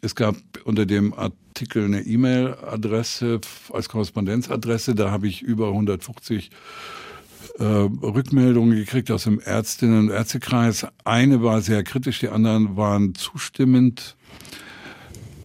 es 0.00 0.14
gab 0.14 0.36
unter 0.64 0.86
dem 0.86 1.12
Artikel 1.12 1.84
eine 1.84 2.02
E-Mail-Adresse 2.02 3.40
als 3.72 3.88
Korrespondenzadresse, 3.88 4.94
da 4.94 5.10
habe 5.10 5.26
ich 5.26 5.42
über 5.42 5.68
150 5.68 6.50
äh, 7.58 7.64
Rückmeldungen 7.64 8.76
gekriegt 8.76 9.10
aus 9.10 9.24
dem 9.24 9.40
Ärztinnen- 9.40 9.98
und 9.98 10.10
Ärztekreis. 10.10 10.86
Eine 11.04 11.42
war 11.42 11.60
sehr 11.60 11.82
kritisch, 11.82 12.20
die 12.20 12.28
anderen 12.28 12.76
waren 12.76 13.14
zustimmend. 13.14 14.16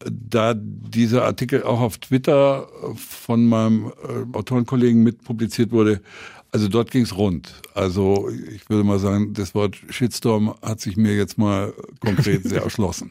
Da 0.06 0.54
dieser 0.54 1.24
Artikel 1.24 1.64
auch 1.64 1.80
auf 1.80 1.98
Twitter 1.98 2.68
von 2.96 3.48
meinem 3.48 3.88
äh, 3.88 4.38
Autorenkollegen 4.38 5.02
mit 5.02 5.24
publiziert 5.24 5.72
wurde, 5.72 6.02
also 6.54 6.68
dort 6.68 6.92
ging's 6.92 7.18
rund. 7.18 7.52
Also 7.74 8.30
ich 8.30 8.70
würde 8.70 8.84
mal 8.84 9.00
sagen, 9.00 9.34
das 9.34 9.56
Wort 9.56 9.76
Shitstorm 9.90 10.54
hat 10.62 10.80
sich 10.80 10.98
mir 10.98 11.16
jetzt 11.16 11.38
mal 11.38 11.74
konkret 12.00 12.44
sehr 12.44 12.62
erschlossen. 12.64 13.10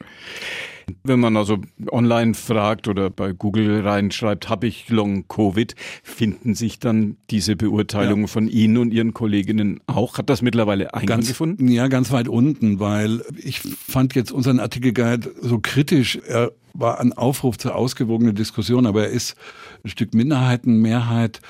Wenn 1.03 1.19
man 1.19 1.37
also 1.37 1.59
online 1.91 2.33
fragt 2.33 2.87
oder 2.87 3.09
bei 3.09 3.31
Google 3.33 3.81
reinschreibt, 3.81 4.49
habe 4.49 4.67
ich 4.67 4.89
Long 4.89 5.27
Covid, 5.27 5.75
finden 6.03 6.55
sich 6.55 6.79
dann 6.79 7.17
diese 7.29 7.55
Beurteilungen 7.55 8.23
ja. 8.23 8.27
von 8.27 8.47
Ihnen 8.47 8.77
und 8.77 8.93
Ihren 8.93 9.13
Kolleginnen 9.13 9.79
auch? 9.87 10.17
Hat 10.17 10.29
das 10.29 10.41
mittlerweile 10.41 10.93
Eingang 10.93 11.17
ganz, 11.17 11.27
gefunden? 11.27 11.67
Ja, 11.67 11.87
ganz 11.87 12.11
weit 12.11 12.27
unten, 12.27 12.79
weil 12.79 13.23
ich 13.37 13.59
fand 13.59 14.15
jetzt 14.15 14.31
unseren 14.31 14.59
Artikelguide 14.59 15.33
so 15.41 15.59
kritisch. 15.59 16.17
Er 16.27 16.51
war 16.73 16.99
ein 16.99 17.13
Aufruf 17.13 17.57
zur 17.57 17.75
ausgewogenen 17.75 18.35
Diskussion, 18.35 18.85
aber 18.85 19.03
er 19.03 19.09
ist 19.09 19.35
ein 19.83 19.89
Stück 19.89 20.13
Minderheiten, 20.13 20.81
Mehrheit. 20.81 21.41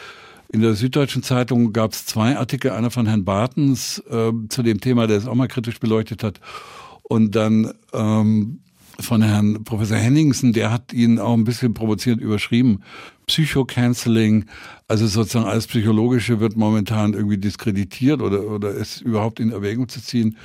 In 0.53 0.61
der 0.61 0.75
Süddeutschen 0.75 1.23
Zeitung 1.23 1.73
gab 1.73 1.93
es 1.93 2.05
zwei 2.05 2.37
Artikel, 2.37 2.69
einer 2.69 2.91
von 2.91 3.07
Herrn 3.07 3.25
Bartens 3.25 3.97
äh, 4.07 4.31
zu 4.49 4.61
dem 4.61 4.79
Thema, 4.79 5.07
der 5.07 5.17
es 5.17 5.25
auch 5.25 5.33
mal 5.33 5.47
kritisch 5.47 5.79
beleuchtet 5.79 6.23
hat. 6.23 6.39
Und 7.01 7.35
dann 7.35 7.73
ähm, 7.91 8.59
von 8.99 9.23
Herrn 9.23 9.63
Professor 9.63 9.97
Henningsen, 9.97 10.53
der 10.53 10.71
hat 10.71 10.93
ihn 10.93 11.17
auch 11.17 11.33
ein 11.33 11.43
bisschen 11.43 11.73
provozierend 11.73 12.21
überschrieben. 12.21 12.83
Psychocanceling, 13.25 14.45
also 14.87 15.07
sozusagen 15.07 15.47
alles 15.47 15.65
Psychologische 15.65 16.39
wird 16.39 16.55
momentan 16.55 17.13
irgendwie 17.13 17.39
diskreditiert 17.39 18.21
oder, 18.21 18.43
oder 18.47 18.69
ist 18.69 19.01
überhaupt 19.01 19.39
in 19.39 19.51
Erwägung 19.51 19.89
zu 19.89 20.03
ziehen, 20.03 20.37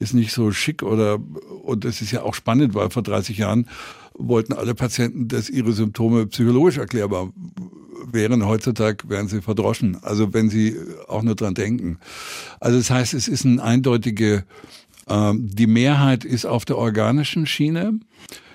ist 0.00 0.12
nicht 0.12 0.32
so 0.32 0.50
schick 0.50 0.82
oder, 0.82 1.20
und 1.62 1.84
das 1.84 2.02
ist 2.02 2.10
ja 2.10 2.22
auch 2.22 2.34
spannend, 2.34 2.74
weil 2.74 2.90
vor 2.90 3.04
30 3.04 3.38
Jahren 3.38 3.68
wollten 4.14 4.54
alle 4.54 4.74
Patienten, 4.74 5.28
dass 5.28 5.48
ihre 5.48 5.72
Symptome 5.72 6.26
psychologisch 6.26 6.78
erklärbar 6.78 7.30
wären. 8.10 8.46
Heutzutage 8.46 9.08
wären 9.08 9.28
sie 9.28 9.42
verdroschen. 9.42 9.98
Also 10.02 10.32
wenn 10.32 10.50
sie 10.50 10.76
auch 11.08 11.22
nur 11.22 11.34
dran 11.34 11.54
denken. 11.54 11.98
Also 12.60 12.78
das 12.78 12.90
heißt, 12.90 13.14
es 13.14 13.28
ist 13.28 13.44
eine 13.46 13.62
eindeutige 13.62 14.44
ähm, 15.08 15.50
die 15.52 15.66
Mehrheit 15.66 16.24
ist 16.24 16.46
auf 16.46 16.64
der 16.64 16.78
organischen 16.78 17.46
Schiene 17.46 17.98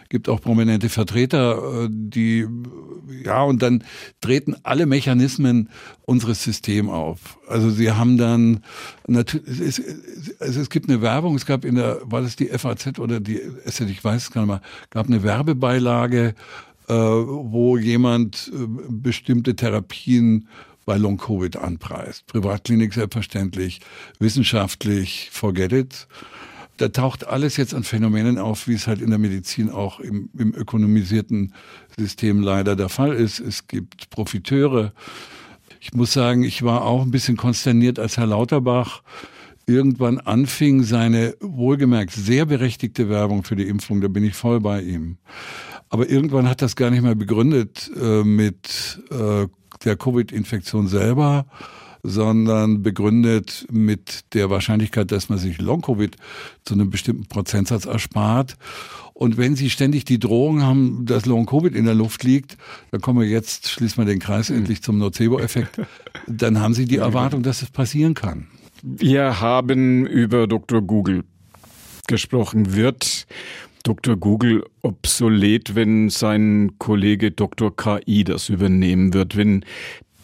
gibt 0.09 0.29
auch 0.29 0.41
prominente 0.41 0.89
Vertreter, 0.89 1.83
äh, 1.85 1.87
die, 1.91 2.47
ja, 3.23 3.43
und 3.43 3.61
dann 3.61 3.83
treten 4.21 4.55
alle 4.63 4.85
Mechanismen 4.85 5.69
unseres 6.05 6.43
Systems 6.43 6.89
auf. 6.89 7.39
Also 7.47 7.69
sie 7.69 7.91
haben 7.91 8.17
dann, 8.17 8.63
natürlich, 9.07 9.59
es, 9.59 9.81
also 10.39 10.61
es 10.61 10.69
gibt 10.69 10.89
eine 10.89 11.01
Werbung, 11.01 11.35
es 11.35 11.45
gab 11.45 11.65
in 11.65 11.75
der, 11.75 11.99
war 12.03 12.21
das 12.21 12.35
die 12.35 12.47
FAZ 12.47 12.99
oder 12.99 13.19
die 13.19 13.41
ich 13.65 14.03
weiß 14.03 14.23
es 14.23 14.31
gar 14.31 14.41
nicht 14.41 14.49
mehr, 14.49 14.61
gab 14.89 15.07
eine 15.07 15.23
Werbebeilage, 15.23 16.27
äh, 16.27 16.33
wo 16.93 17.77
jemand 17.77 18.51
äh, 18.53 18.67
bestimmte 18.89 19.55
Therapien 19.55 20.47
bei 20.85 20.97
Long-Covid 20.97 21.57
anpreist. 21.57 22.25
Privatklinik 22.27 22.93
selbstverständlich, 22.93 23.81
wissenschaftlich, 24.19 25.29
forget 25.31 25.73
it 25.73 26.07
da 26.77 26.89
taucht 26.89 27.27
alles 27.27 27.57
jetzt 27.57 27.73
an 27.73 27.83
Phänomenen 27.83 28.37
auf, 28.37 28.67
wie 28.67 28.73
es 28.73 28.87
halt 28.87 29.01
in 29.01 29.09
der 29.09 29.19
Medizin 29.19 29.69
auch 29.69 29.99
im, 29.99 30.29
im 30.37 30.53
ökonomisierten 30.53 31.53
System 31.97 32.41
leider 32.41 32.75
der 32.75 32.89
Fall 32.89 33.13
ist. 33.13 33.39
Es 33.39 33.67
gibt 33.67 34.09
Profiteure. 34.11 34.93
Ich 35.79 35.93
muss 35.93 36.13
sagen, 36.13 36.43
ich 36.43 36.63
war 36.63 36.83
auch 36.83 37.01
ein 37.01 37.11
bisschen 37.11 37.37
konsterniert, 37.37 37.99
als 37.99 38.17
Herr 38.17 38.27
Lauterbach 38.27 39.01
irgendwann 39.65 40.19
anfing, 40.19 40.83
seine 40.83 41.35
wohlgemerkt 41.41 42.11
sehr 42.11 42.45
berechtigte 42.45 43.09
Werbung 43.09 43.43
für 43.43 43.55
die 43.55 43.67
Impfung, 43.67 43.99
da 43.99 44.07
bin 44.07 44.23
ich 44.23 44.33
voll 44.33 44.61
bei 44.61 44.81
ihm. 44.81 45.17
Aber 45.89 46.09
irgendwann 46.09 46.49
hat 46.49 46.61
das 46.61 46.75
gar 46.75 46.89
nicht 46.89 47.01
mehr 47.01 47.15
begründet 47.15 47.89
äh, 47.99 48.23
mit 48.23 49.01
äh, 49.09 49.47
der 49.83 49.95
Covid-Infektion 49.95 50.87
selber, 50.87 51.45
sondern 52.03 52.83
begründet 52.83 53.65
mit 53.71 54.33
der 54.33 54.49
Wahrscheinlichkeit, 54.49 55.11
dass 55.11 55.29
man 55.29 55.37
sich 55.37 55.59
Long-Covid 55.59 56.15
zu 56.63 56.73
einem 56.73 56.89
bestimmten 56.89 57.27
Prozentsatz 57.27 57.85
erspart. 57.85 58.57
Und 59.13 59.37
wenn 59.37 59.55
Sie 59.55 59.69
ständig 59.69 60.05
die 60.05 60.19
Drohung 60.19 60.61
haben, 60.61 61.05
dass 61.05 61.25
Long-Covid 61.25 61.75
in 61.75 61.85
der 61.85 61.95
Luft 61.95 62.23
liegt, 62.23 62.57
dann 62.91 63.01
kommen 63.01 63.19
wir 63.19 63.27
jetzt, 63.27 63.69
schließen 63.69 63.97
wir 63.97 64.05
den 64.05 64.19
Kreis 64.19 64.49
endlich 64.49 64.83
zum 64.83 64.99
Nocebo-Effekt, 64.99 65.81
dann 66.27 66.59
haben 66.59 66.73
Sie 66.73 66.85
die 66.85 66.97
Erwartung, 66.97 67.43
dass 67.43 67.61
es 67.61 67.71
passieren 67.71 68.13
kann. 68.13 68.47
Wir 68.83 69.41
haben 69.41 70.05
über 70.05 70.47
Dr. 70.47 70.81
Google 70.81 71.23
gesprochen. 72.07 72.73
Wird 72.73 73.27
Dr. 73.87 74.17
Google 74.17 74.65
obsolet, 74.81 75.73
wenn 75.73 76.09
sein 76.09 76.73
Kollege 76.77 77.31
Dr. 77.31 77.73
KI 77.73 78.25
das 78.25 78.49
übernehmen 78.49 79.13
wird, 79.13 79.37
wenn 79.37 79.63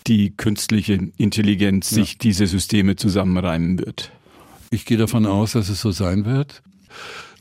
die 0.06 0.36
künstliche 0.36 1.00
Intelligenz 1.16 1.90
sich 1.90 2.18
diese 2.18 2.46
Systeme 2.46 2.98
zusammenreimen 2.98 3.80
wird. 3.80 4.12
Ich 4.70 4.84
gehe 4.86 4.98
davon 4.98 5.26
aus, 5.26 5.54
dass 5.54 5.70
es 5.70 5.80
so 5.80 5.92
sein 5.92 6.26
wird. 6.26 6.62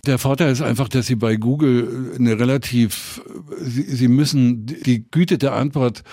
Der 0.06 0.18
Vorteil 0.18 0.52
ist 0.52 0.62
einfach, 0.62 0.88
dass 0.88 1.08
Sie 1.08 1.16
bei 1.16 1.34
Google 1.34 2.12
eine 2.16 2.38
relativ, 2.38 3.20
Sie, 3.60 3.82
Sie 3.82 4.06
müssen 4.08 4.66
die 4.66 5.04
Güte 5.10 5.38
der 5.38 5.54
Antwort 5.54 6.04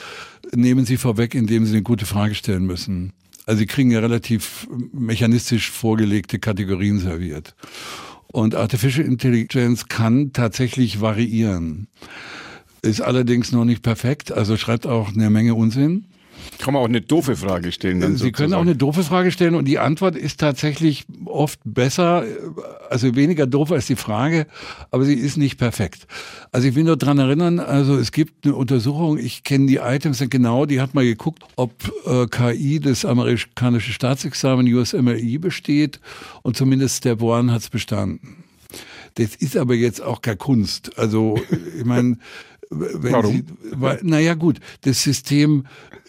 nehmen 0.55 0.85
Sie 0.85 0.97
vorweg, 0.97 1.35
indem 1.35 1.67
Sie 1.67 1.73
eine 1.73 1.83
gute 1.83 2.07
Frage 2.07 2.33
stellen 2.33 2.65
müssen. 2.65 3.13
Also 3.45 3.59
Sie 3.59 3.67
kriegen 3.67 3.91
ja 3.91 3.99
relativ 3.99 4.67
mechanistisch 4.91 5.69
vorgelegte 5.69 6.39
Kategorien 6.39 6.97
serviert. 6.97 7.53
Und 8.31 8.55
Artificial 8.55 9.05
Intelligence 9.05 9.87
kann 9.87 10.33
tatsächlich 10.33 11.01
variieren. 11.01 11.87
Ist 12.81 13.01
allerdings 13.01 13.51
noch 13.51 13.65
nicht 13.65 13.81
perfekt, 13.81 14.31
also 14.31 14.55
schreibt 14.55 14.85
auch 14.85 15.11
eine 15.11 15.29
Menge 15.29 15.55
Unsinn. 15.55 16.05
Kann 16.59 16.73
man 16.73 16.83
auch 16.83 16.87
eine 16.87 17.01
doofe 17.01 17.35
Frage 17.35 17.71
stellen. 17.71 17.99
Dann 18.01 18.11
Sie 18.11 18.17
sozusagen. 18.17 18.33
können 18.33 18.53
auch 18.53 18.61
eine 18.61 18.75
doofe 18.75 19.03
Frage 19.03 19.31
stellen 19.31 19.55
und 19.55 19.65
die 19.65 19.79
Antwort 19.79 20.15
ist 20.15 20.39
tatsächlich 20.39 21.05
oft 21.25 21.59
besser, 21.63 22.23
also 22.89 23.15
weniger 23.15 23.47
doof 23.47 23.71
als 23.71 23.87
die 23.87 23.95
Frage, 23.95 24.45
aber 24.91 25.05
sie 25.05 25.13
ist 25.13 25.37
nicht 25.37 25.57
perfekt. 25.57 26.07
Also 26.51 26.67
ich 26.67 26.75
will 26.75 26.83
nur 26.83 26.97
dran 26.97 27.17
erinnern, 27.17 27.59
also 27.59 27.95
es 27.97 28.11
gibt 28.11 28.45
eine 28.45 28.55
Untersuchung, 28.55 29.17
ich 29.17 29.43
kenne 29.43 29.67
die 29.67 29.77
Items 29.77 30.23
genau, 30.29 30.65
die 30.65 30.81
hat 30.81 30.93
mal 30.93 31.05
geguckt, 31.05 31.43
ob 31.55 31.71
äh, 32.05 32.27
KI 32.27 32.79
das 32.79 33.05
amerikanische 33.05 33.93
Staatsexamen 33.93 34.71
USMLE 34.73 35.39
besteht 35.39 35.99
und 36.41 36.57
zumindest 36.57 36.97
Step 36.97 37.21
One 37.21 37.51
hat 37.51 37.61
es 37.61 37.69
bestanden. 37.69 38.43
Das 39.15 39.35
ist 39.35 39.57
aber 39.57 39.75
jetzt 39.75 40.01
auch 40.01 40.21
keine 40.21 40.37
Kunst. 40.37 40.97
Also 40.97 41.39
ich 41.77 41.85
meine, 41.85 42.17
Warum? 42.69 43.35
Sie, 43.35 43.43
weil, 43.71 43.99
naja 44.03 44.35
gut, 44.35 44.59
das 44.81 45.01
System 45.01 45.65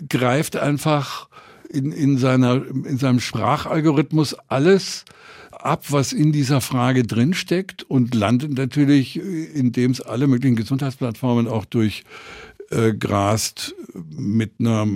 greift 0.08 0.56
einfach 0.56 1.28
in, 1.70 1.92
in, 1.92 2.18
seiner, 2.18 2.66
in 2.66 2.98
seinem 2.98 3.20
Sprachalgorithmus 3.20 4.36
alles 4.48 5.04
ab, 5.50 5.84
was 5.88 6.12
in 6.12 6.32
dieser 6.32 6.60
Frage 6.60 7.04
drinsteckt 7.04 7.84
und 7.84 8.14
landet 8.14 8.56
natürlich, 8.56 9.18
indem 9.18 9.92
es 9.92 10.00
alle 10.00 10.26
möglichen 10.26 10.56
Gesundheitsplattformen 10.56 11.46
auch 11.48 11.64
durchgrast, 11.64 13.74
äh, 13.94 13.98
mit 14.16 14.52
einer 14.58 14.86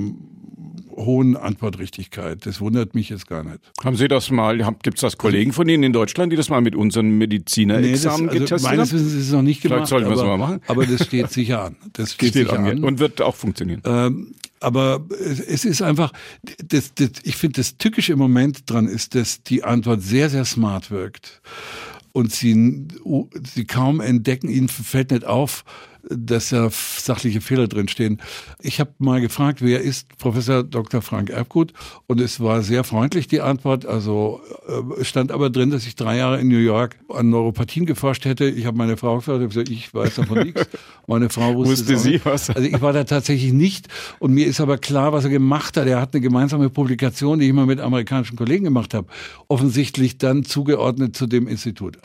hohen 0.97 1.37
Antwortrichtigkeit. 1.37 2.45
Das 2.47 2.61
wundert 2.61 2.95
mich 2.95 3.09
jetzt 3.09 3.27
gar 3.27 3.45
nicht. 3.45 3.61
Haben 3.83 3.97
Sie 3.97 4.09
das 4.09 4.31
mal, 4.31 4.59
gibt 4.83 4.99
es 4.99 5.01
das 5.01 5.19
Kollegen 5.19 5.53
von 5.53 5.69
Ihnen 5.69 5.83
in 5.83 5.93
Deutschland, 5.93 6.33
die 6.33 6.37
das 6.37 6.49
mal 6.49 6.61
mit 6.61 6.75
unseren 6.75 7.11
Medizinerexamen 7.19 8.27
nee, 8.27 8.33
getestet 8.33 8.69
haben? 8.69 8.77
Meines 8.77 8.93
Wissens 8.93 9.13
ist 9.13 9.27
es 9.27 9.33
noch 9.33 9.43
nicht 9.43 9.63
gemacht. 9.63 9.77
Vielleicht 9.77 9.89
sollten 9.89 10.09
wir 10.09 10.17
es 10.17 10.23
mal 10.23 10.39
machen. 10.39 10.61
Aber 10.67 10.87
das 10.87 11.07
steht 11.07 11.31
sicher 11.31 11.65
an. 11.65 11.77
Das 11.93 12.15
steht, 12.15 12.31
steht 12.31 12.49
sicher 12.49 12.59
an. 12.59 12.85
Und 12.85 12.99
wird 12.99 13.21
auch 13.21 13.35
funktionieren. 13.35 13.83
Ähm, 13.85 14.35
aber 14.61 15.05
es 15.11 15.65
ist 15.65 15.83
einfach, 15.83 16.13
das, 16.67 16.95
das, 16.95 17.11
ich 17.23 17.37
finde, 17.37 17.61
das 17.61 17.77
Tückische 17.77 18.15
im 18.15 18.19
Moment 18.19 18.71
dran 18.71 18.89
ist, 18.89 19.15
dass 19.15 19.43
die 19.43 19.63
Antwort 19.63 20.01
sehr, 20.01 20.31
sehr 20.31 20.45
smart 20.45 20.91
wirkt. 20.91 21.43
Und 22.13 22.33
sie, 22.33 22.87
sie 23.55 23.65
kaum 23.67 24.01
entdecken, 24.01 24.49
ihnen 24.49 24.69
fällt 24.69 25.11
nicht 25.11 25.25
auf, 25.25 25.65
dass 26.11 26.51
da 26.51 26.69
sachliche 26.71 27.41
Fehler 27.41 27.69
drinstehen. 27.69 28.21
Ich 28.61 28.81
habe 28.81 28.93
mal 28.99 29.21
gefragt, 29.21 29.63
wer 29.63 29.81
ist 29.81 30.17
Professor 30.19 30.63
Dr. 30.63 31.03
Frank 31.03 31.31
Erbgut? 31.31 31.73
Und 32.07 32.21
es 32.21 32.41
war 32.41 32.63
sehr 32.63 32.85
freundlich, 32.85 33.27
die 33.27 33.41
Antwort. 33.41 33.87
Also 33.87 34.41
äh, 34.99 35.05
stand 35.05 35.33
aber 35.33 35.51
drin, 35.51 35.71
dass 35.71 35.87
ich 35.87 35.97
drei 35.97 36.19
Jahre 36.19 36.41
in 36.41 36.49
New 36.49 36.59
York 36.59 36.97
an 37.09 37.31
Neuropathien 37.31 37.87
geforscht 37.87 38.25
hätte. 38.25 38.45
Ich 38.47 38.67
habe 38.67 38.77
meine 38.77 38.97
Frau 38.97 39.17
gefragt, 39.17 39.43
ich, 39.43 39.49
gesagt, 39.49 39.69
ich 39.71 39.95
weiß 39.95 40.17
davon 40.17 40.39
nichts. 40.39 40.67
Meine 41.07 41.29
Frau 41.29 41.55
wusste, 41.55 41.95
wusste 41.95 41.99
sie 41.99 42.21
was. 42.25 42.49
Also 42.49 42.67
ich 42.67 42.81
war 42.81 42.95
da 42.95 43.05
tatsächlich 43.05 43.53
nicht. 43.53 43.89
Und 44.21 44.33
mir 44.33 44.47
ist 44.47 44.61
aber 44.61 44.79
klar, 44.79 45.13
was 45.13 45.25
er 45.25 45.31
gemacht 45.31 45.77
hat. 45.77 45.87
Er 45.87 46.01
hat 46.01 46.15
eine 46.15 46.23
gemeinsame 46.23 46.71
Publikation, 46.71 47.39
die 47.39 47.47
ich 47.47 47.53
mal 47.53 47.67
mit 47.67 47.79
amerikanischen 47.79 48.37
Kollegen 48.37 48.65
gemacht 48.65 48.95
habe, 48.95 49.07
offensichtlich 49.49 50.17
dann 50.17 50.45
zugeordnet 50.45 51.15
zu 51.15 51.27
dem 51.27 51.47
Institut. 51.47 51.99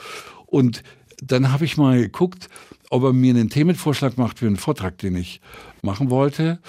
Und 0.48 0.84
dann 1.22 1.52
habe 1.52 1.66
ich 1.66 1.78
mal 1.78 2.00
geguckt, 2.00 2.50
ob 2.90 3.04
er 3.04 3.14
mir 3.14 3.34
einen 3.34 3.50
Themenvorschlag 3.50 4.18
macht 4.18 4.40
für 4.40 4.48
einen 4.48 4.58
Vortrag, 4.58 4.98
den 4.98 5.16
ich 5.16 5.42
machen 5.82 6.10
wollte. 6.10 6.60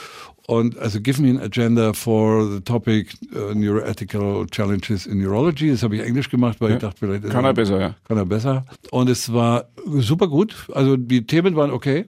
Und 0.47 0.77
also 0.79 1.01
give 1.01 1.23
me 1.23 1.31
an 1.31 1.39
agenda 1.39 1.93
for 1.93 2.45
the 2.51 2.61
topic 2.61 3.15
uh, 3.37 3.55
neuroethical 3.55 4.47
challenges 4.51 5.07
in 5.07 5.23
neurology. 5.23 5.71
Das 5.71 5.85
habe 5.85 5.95
ich 5.95 6.03
Englisch 6.03 6.29
gemacht, 6.29 6.61
weil 6.61 6.71
ja. 6.71 6.77
ich 6.77 6.81
dachte, 6.81 6.99
vielleicht 6.99 7.31
kann 7.31 7.45
er 7.45 7.55
besser, 7.55 7.81
ja. 7.81 7.95
Kann 8.09 8.17
er 8.17 8.27
besser. 8.27 8.65
Und 8.91 9.09
es 9.09 9.33
war 9.33 9.67
super 9.87 10.27
gut. 10.27 10.67
Also 10.73 10.97
die 10.97 11.25
Themen 11.25 11.55
waren 11.55 11.71
okay. 11.71 12.07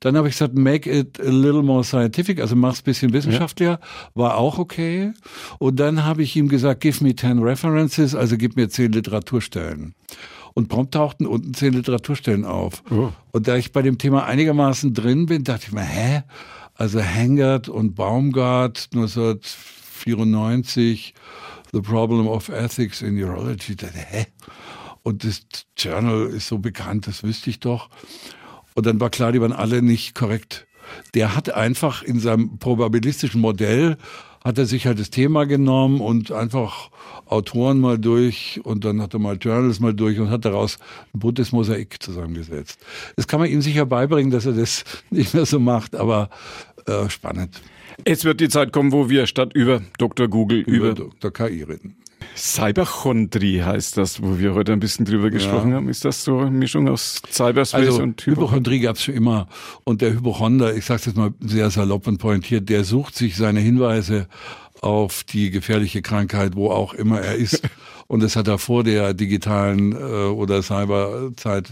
Dann 0.00 0.16
habe 0.16 0.28
ich 0.28 0.34
gesagt, 0.34 0.56
make 0.56 0.90
it 0.90 1.20
a 1.20 1.28
little 1.28 1.62
more 1.62 1.84
scientific, 1.84 2.40
also 2.40 2.56
mach's 2.56 2.80
bisschen 2.80 3.12
wissenschaftlicher. 3.12 3.72
Ja. 3.72 4.10
War 4.14 4.38
auch 4.38 4.58
okay. 4.58 5.12
Und 5.58 5.78
dann 5.78 6.04
habe 6.04 6.22
ich 6.22 6.34
ihm 6.36 6.48
gesagt, 6.48 6.80
give 6.80 7.04
me 7.04 7.14
ten 7.14 7.40
references, 7.40 8.14
also 8.14 8.38
gib 8.38 8.56
mir 8.56 8.70
zehn 8.70 8.92
Literaturstellen. 8.92 9.94
Und 10.54 10.68
prompt 10.68 10.94
tauchten 10.94 11.26
unten 11.26 11.52
zehn 11.52 11.72
Literaturstellen 11.72 12.44
auf. 12.44 12.84
Oh. 12.90 13.10
Und 13.32 13.48
da 13.48 13.56
ich 13.56 13.72
bei 13.72 13.82
dem 13.82 13.98
Thema 13.98 14.24
einigermaßen 14.24 14.94
drin 14.94 15.26
bin, 15.26 15.42
dachte 15.42 15.66
ich 15.66 15.72
mir, 15.72 15.82
hä? 15.82 16.22
Also 16.74 17.02
Hangard 17.02 17.68
und 17.68 17.94
Baumgart 17.94 18.88
1994, 18.94 21.14
The 21.72 21.80
Problem 21.80 22.28
of 22.28 22.48
Ethics 22.48 23.02
in 23.02 23.20
Urology. 23.20 23.74
Dachte, 23.74 23.98
hä? 23.98 24.26
Und 25.02 25.24
das 25.24 25.42
Journal 25.76 26.28
ist 26.28 26.48
so 26.48 26.58
bekannt, 26.58 27.08
das 27.08 27.22
wüsste 27.22 27.50
ich 27.50 27.60
doch. 27.60 27.90
Und 28.74 28.86
dann 28.86 29.00
war 29.00 29.10
klar, 29.10 29.32
die 29.32 29.40
waren 29.40 29.52
alle 29.52 29.82
nicht 29.82 30.14
korrekt. 30.14 30.66
Der 31.14 31.36
hat 31.36 31.50
einfach 31.50 32.02
in 32.02 32.20
seinem 32.20 32.58
probabilistischen 32.58 33.40
Modell 33.40 33.96
hat 34.44 34.58
er 34.58 34.66
sich 34.66 34.86
halt 34.86 34.98
das 34.98 35.08
Thema 35.08 35.46
genommen 35.46 36.00
und 36.00 36.30
einfach 36.30 36.90
Autoren 37.26 37.80
mal 37.80 37.98
durch 37.98 38.60
und 38.62 38.84
dann 38.84 39.00
hat 39.00 39.14
er 39.14 39.18
mal 39.18 39.38
Journals 39.40 39.80
mal 39.80 39.94
durch 39.94 40.18
und 40.20 40.28
hat 40.28 40.44
daraus 40.44 40.78
ein 41.14 41.20
buntes 41.20 41.52
Mosaik 41.52 42.02
zusammengesetzt. 42.02 42.78
Das 43.16 43.26
kann 43.26 43.40
man 43.40 43.48
ihm 43.48 43.62
sicher 43.62 43.86
beibringen, 43.86 44.30
dass 44.30 44.44
er 44.44 44.52
das 44.52 44.84
nicht 45.10 45.32
mehr 45.32 45.46
so 45.46 45.58
macht, 45.58 45.96
aber 45.96 46.28
äh, 46.86 47.08
spannend. 47.08 47.62
Es 48.04 48.24
wird 48.24 48.40
die 48.40 48.48
Zeit 48.48 48.72
kommen, 48.72 48.92
wo 48.92 49.08
wir 49.08 49.26
statt 49.26 49.54
über 49.54 49.80
Dr. 49.98 50.28
Google 50.28 50.58
über, 50.60 50.90
über 50.90 50.94
Dr. 50.94 51.32
KI 51.32 51.62
reden. 51.62 51.96
Cyberchondrie 52.36 53.62
heißt 53.62 53.96
das, 53.96 54.22
wo 54.22 54.38
wir 54.38 54.54
heute 54.54 54.72
ein 54.72 54.80
bisschen 54.80 55.04
drüber 55.04 55.30
gesprochen 55.30 55.70
ja. 55.70 55.76
haben. 55.76 55.88
Ist 55.88 56.04
das 56.04 56.24
so 56.24 56.38
eine 56.38 56.50
Mischung 56.50 56.88
aus 56.88 57.22
Cyberspace 57.30 57.86
also, 57.86 58.02
und 58.02 58.24
Hypochondrie? 58.24 58.80
gab 58.80 58.96
es 58.96 59.04
schon 59.04 59.14
immer. 59.14 59.48
Und 59.84 60.02
der 60.02 60.12
Hypochonder, 60.12 60.74
ich 60.74 60.84
sage 60.84 61.00
es 61.00 61.06
jetzt 61.06 61.16
mal 61.16 61.32
sehr 61.40 61.70
salopp 61.70 62.06
und 62.06 62.18
pointiert, 62.18 62.68
der 62.68 62.84
sucht 62.84 63.14
sich 63.14 63.36
seine 63.36 63.60
Hinweise 63.60 64.28
auf 64.80 65.24
die 65.24 65.50
gefährliche 65.50 66.02
Krankheit, 66.02 66.56
wo 66.56 66.70
auch 66.70 66.94
immer 66.94 67.20
er 67.20 67.36
ist. 67.36 67.62
Und 68.06 68.22
das 68.22 68.36
hat 68.36 68.48
er 68.48 68.58
vor 68.58 68.84
der 68.84 69.14
digitalen 69.14 69.92
äh, 69.92 69.96
oder 69.96 70.62
Cyberzeit 70.62 71.70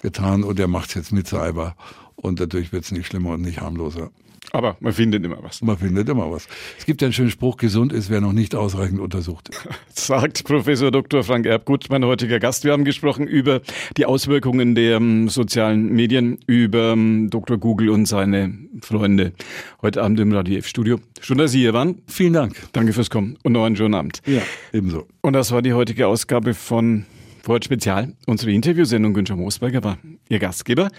getan 0.00 0.44
und 0.44 0.60
er 0.60 0.68
macht 0.68 0.90
es 0.90 0.94
jetzt 0.94 1.12
mit 1.12 1.26
Cyber. 1.26 1.74
Und 2.22 2.40
dadurch 2.40 2.72
wird 2.72 2.84
es 2.84 2.92
nicht 2.92 3.06
schlimmer 3.06 3.30
und 3.30 3.42
nicht 3.42 3.60
harmloser. 3.60 4.10
Aber 4.52 4.76
man 4.80 4.92
findet 4.92 5.24
immer 5.24 5.42
was. 5.42 5.62
Man 5.62 5.78
findet 5.78 6.08
immer 6.08 6.30
was. 6.30 6.46
Es 6.78 6.84
gibt 6.84 7.02
einen 7.02 7.12
schönen 7.12 7.30
Spruch, 7.30 7.56
gesund 7.56 7.92
ist, 7.92 8.10
wer 8.10 8.20
noch 8.20 8.32
nicht 8.32 8.54
ausreichend 8.54 9.00
untersucht. 9.00 9.50
Sagt 9.88 10.44
Professor 10.44 10.90
Dr. 10.90 11.24
Frank 11.24 11.46
Erbgut, 11.46 11.86
mein 11.90 12.04
heutiger 12.04 12.38
Gast. 12.38 12.64
Wir 12.64 12.72
haben 12.72 12.84
gesprochen 12.84 13.26
über 13.26 13.60
die 13.96 14.04
Auswirkungen 14.04 14.74
der 14.74 14.98
um, 14.98 15.28
sozialen 15.28 15.92
Medien, 15.92 16.38
über 16.46 16.92
um, 16.92 17.30
Dr. 17.30 17.56
Google 17.56 17.88
und 17.88 18.06
seine 18.06 18.52
Freunde. 18.82 19.32
Heute 19.80 20.02
Abend 20.02 20.20
im 20.20 20.32
Radio 20.32 20.58
F-Studio. 20.58 20.98
Schön, 21.20 21.38
dass 21.38 21.52
Sie 21.52 21.60
hier 21.60 21.72
waren. 21.72 22.02
Vielen 22.06 22.34
Dank. 22.34 22.54
Danke 22.72 22.92
fürs 22.92 23.10
Kommen 23.10 23.38
und 23.42 23.52
noch 23.52 23.64
einen 23.64 23.76
schönen 23.76 23.94
Abend. 23.94 24.20
Ja, 24.26 24.42
ebenso. 24.72 25.06
Und 25.22 25.32
das 25.32 25.50
war 25.50 25.62
die 25.62 25.72
heutige 25.72 26.06
Ausgabe 26.06 26.54
von 26.54 27.06
Wort 27.44 27.64
Spezial. 27.64 28.12
Unsere 28.26 28.52
Interviewsendung 28.52 29.14
Günther 29.14 29.36
Moosberger 29.36 29.82
war 29.82 29.98
Ihr 30.28 30.38
Gastgeber 30.38 30.90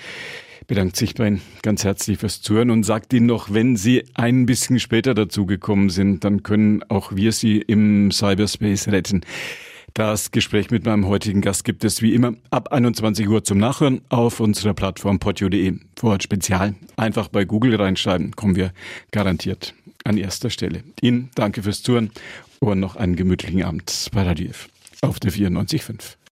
bedankt 0.67 0.95
sich 0.95 1.15
bei 1.15 1.27
Ihnen 1.27 1.41
ganz 1.61 1.83
herzlich 1.83 2.19
fürs 2.19 2.41
Zuhören 2.41 2.69
und 2.69 2.83
sagt 2.83 3.13
Ihnen 3.13 3.25
noch, 3.25 3.53
wenn 3.53 3.75
Sie 3.75 4.03
ein 4.13 4.45
bisschen 4.45 4.79
später 4.79 5.13
dazugekommen 5.13 5.89
sind, 5.89 6.23
dann 6.23 6.43
können 6.43 6.83
auch 6.89 7.15
wir 7.15 7.31
Sie 7.31 7.57
im 7.57 8.11
Cyberspace 8.11 8.87
retten. 8.89 9.21
Das 9.93 10.31
Gespräch 10.31 10.71
mit 10.71 10.85
meinem 10.85 11.07
heutigen 11.07 11.41
Gast 11.41 11.63
gibt 11.63 11.83
es 11.83 12.01
wie 12.01 12.15
immer 12.15 12.33
ab 12.49 12.71
21 12.71 13.27
Uhr 13.27 13.43
zum 13.43 13.59
Nachhören 13.59 14.01
auf 14.09 14.39
unserer 14.39 14.73
Plattform 14.73 15.19
podio.de. 15.19 15.75
Vorort 15.95 16.23
Spezial. 16.23 16.73
Einfach 16.95 17.27
bei 17.27 17.45
Google 17.45 17.75
reinschreiben, 17.75 18.35
kommen 18.35 18.55
wir 18.55 18.73
garantiert 19.11 19.75
an 20.03 20.17
erster 20.17 20.49
Stelle. 20.49 20.83
Ihnen 21.01 21.29
danke 21.35 21.61
fürs 21.61 21.83
Zuhören 21.83 22.09
und 22.59 22.79
noch 22.79 22.95
einen 22.95 23.15
gemütlichen 23.15 23.63
Abend 23.63 24.09
bei 24.11 24.23
Radio 24.23 24.49
F 24.49 24.67
auf 25.01 25.19
der 25.19 25.31
94.5. 25.31 26.15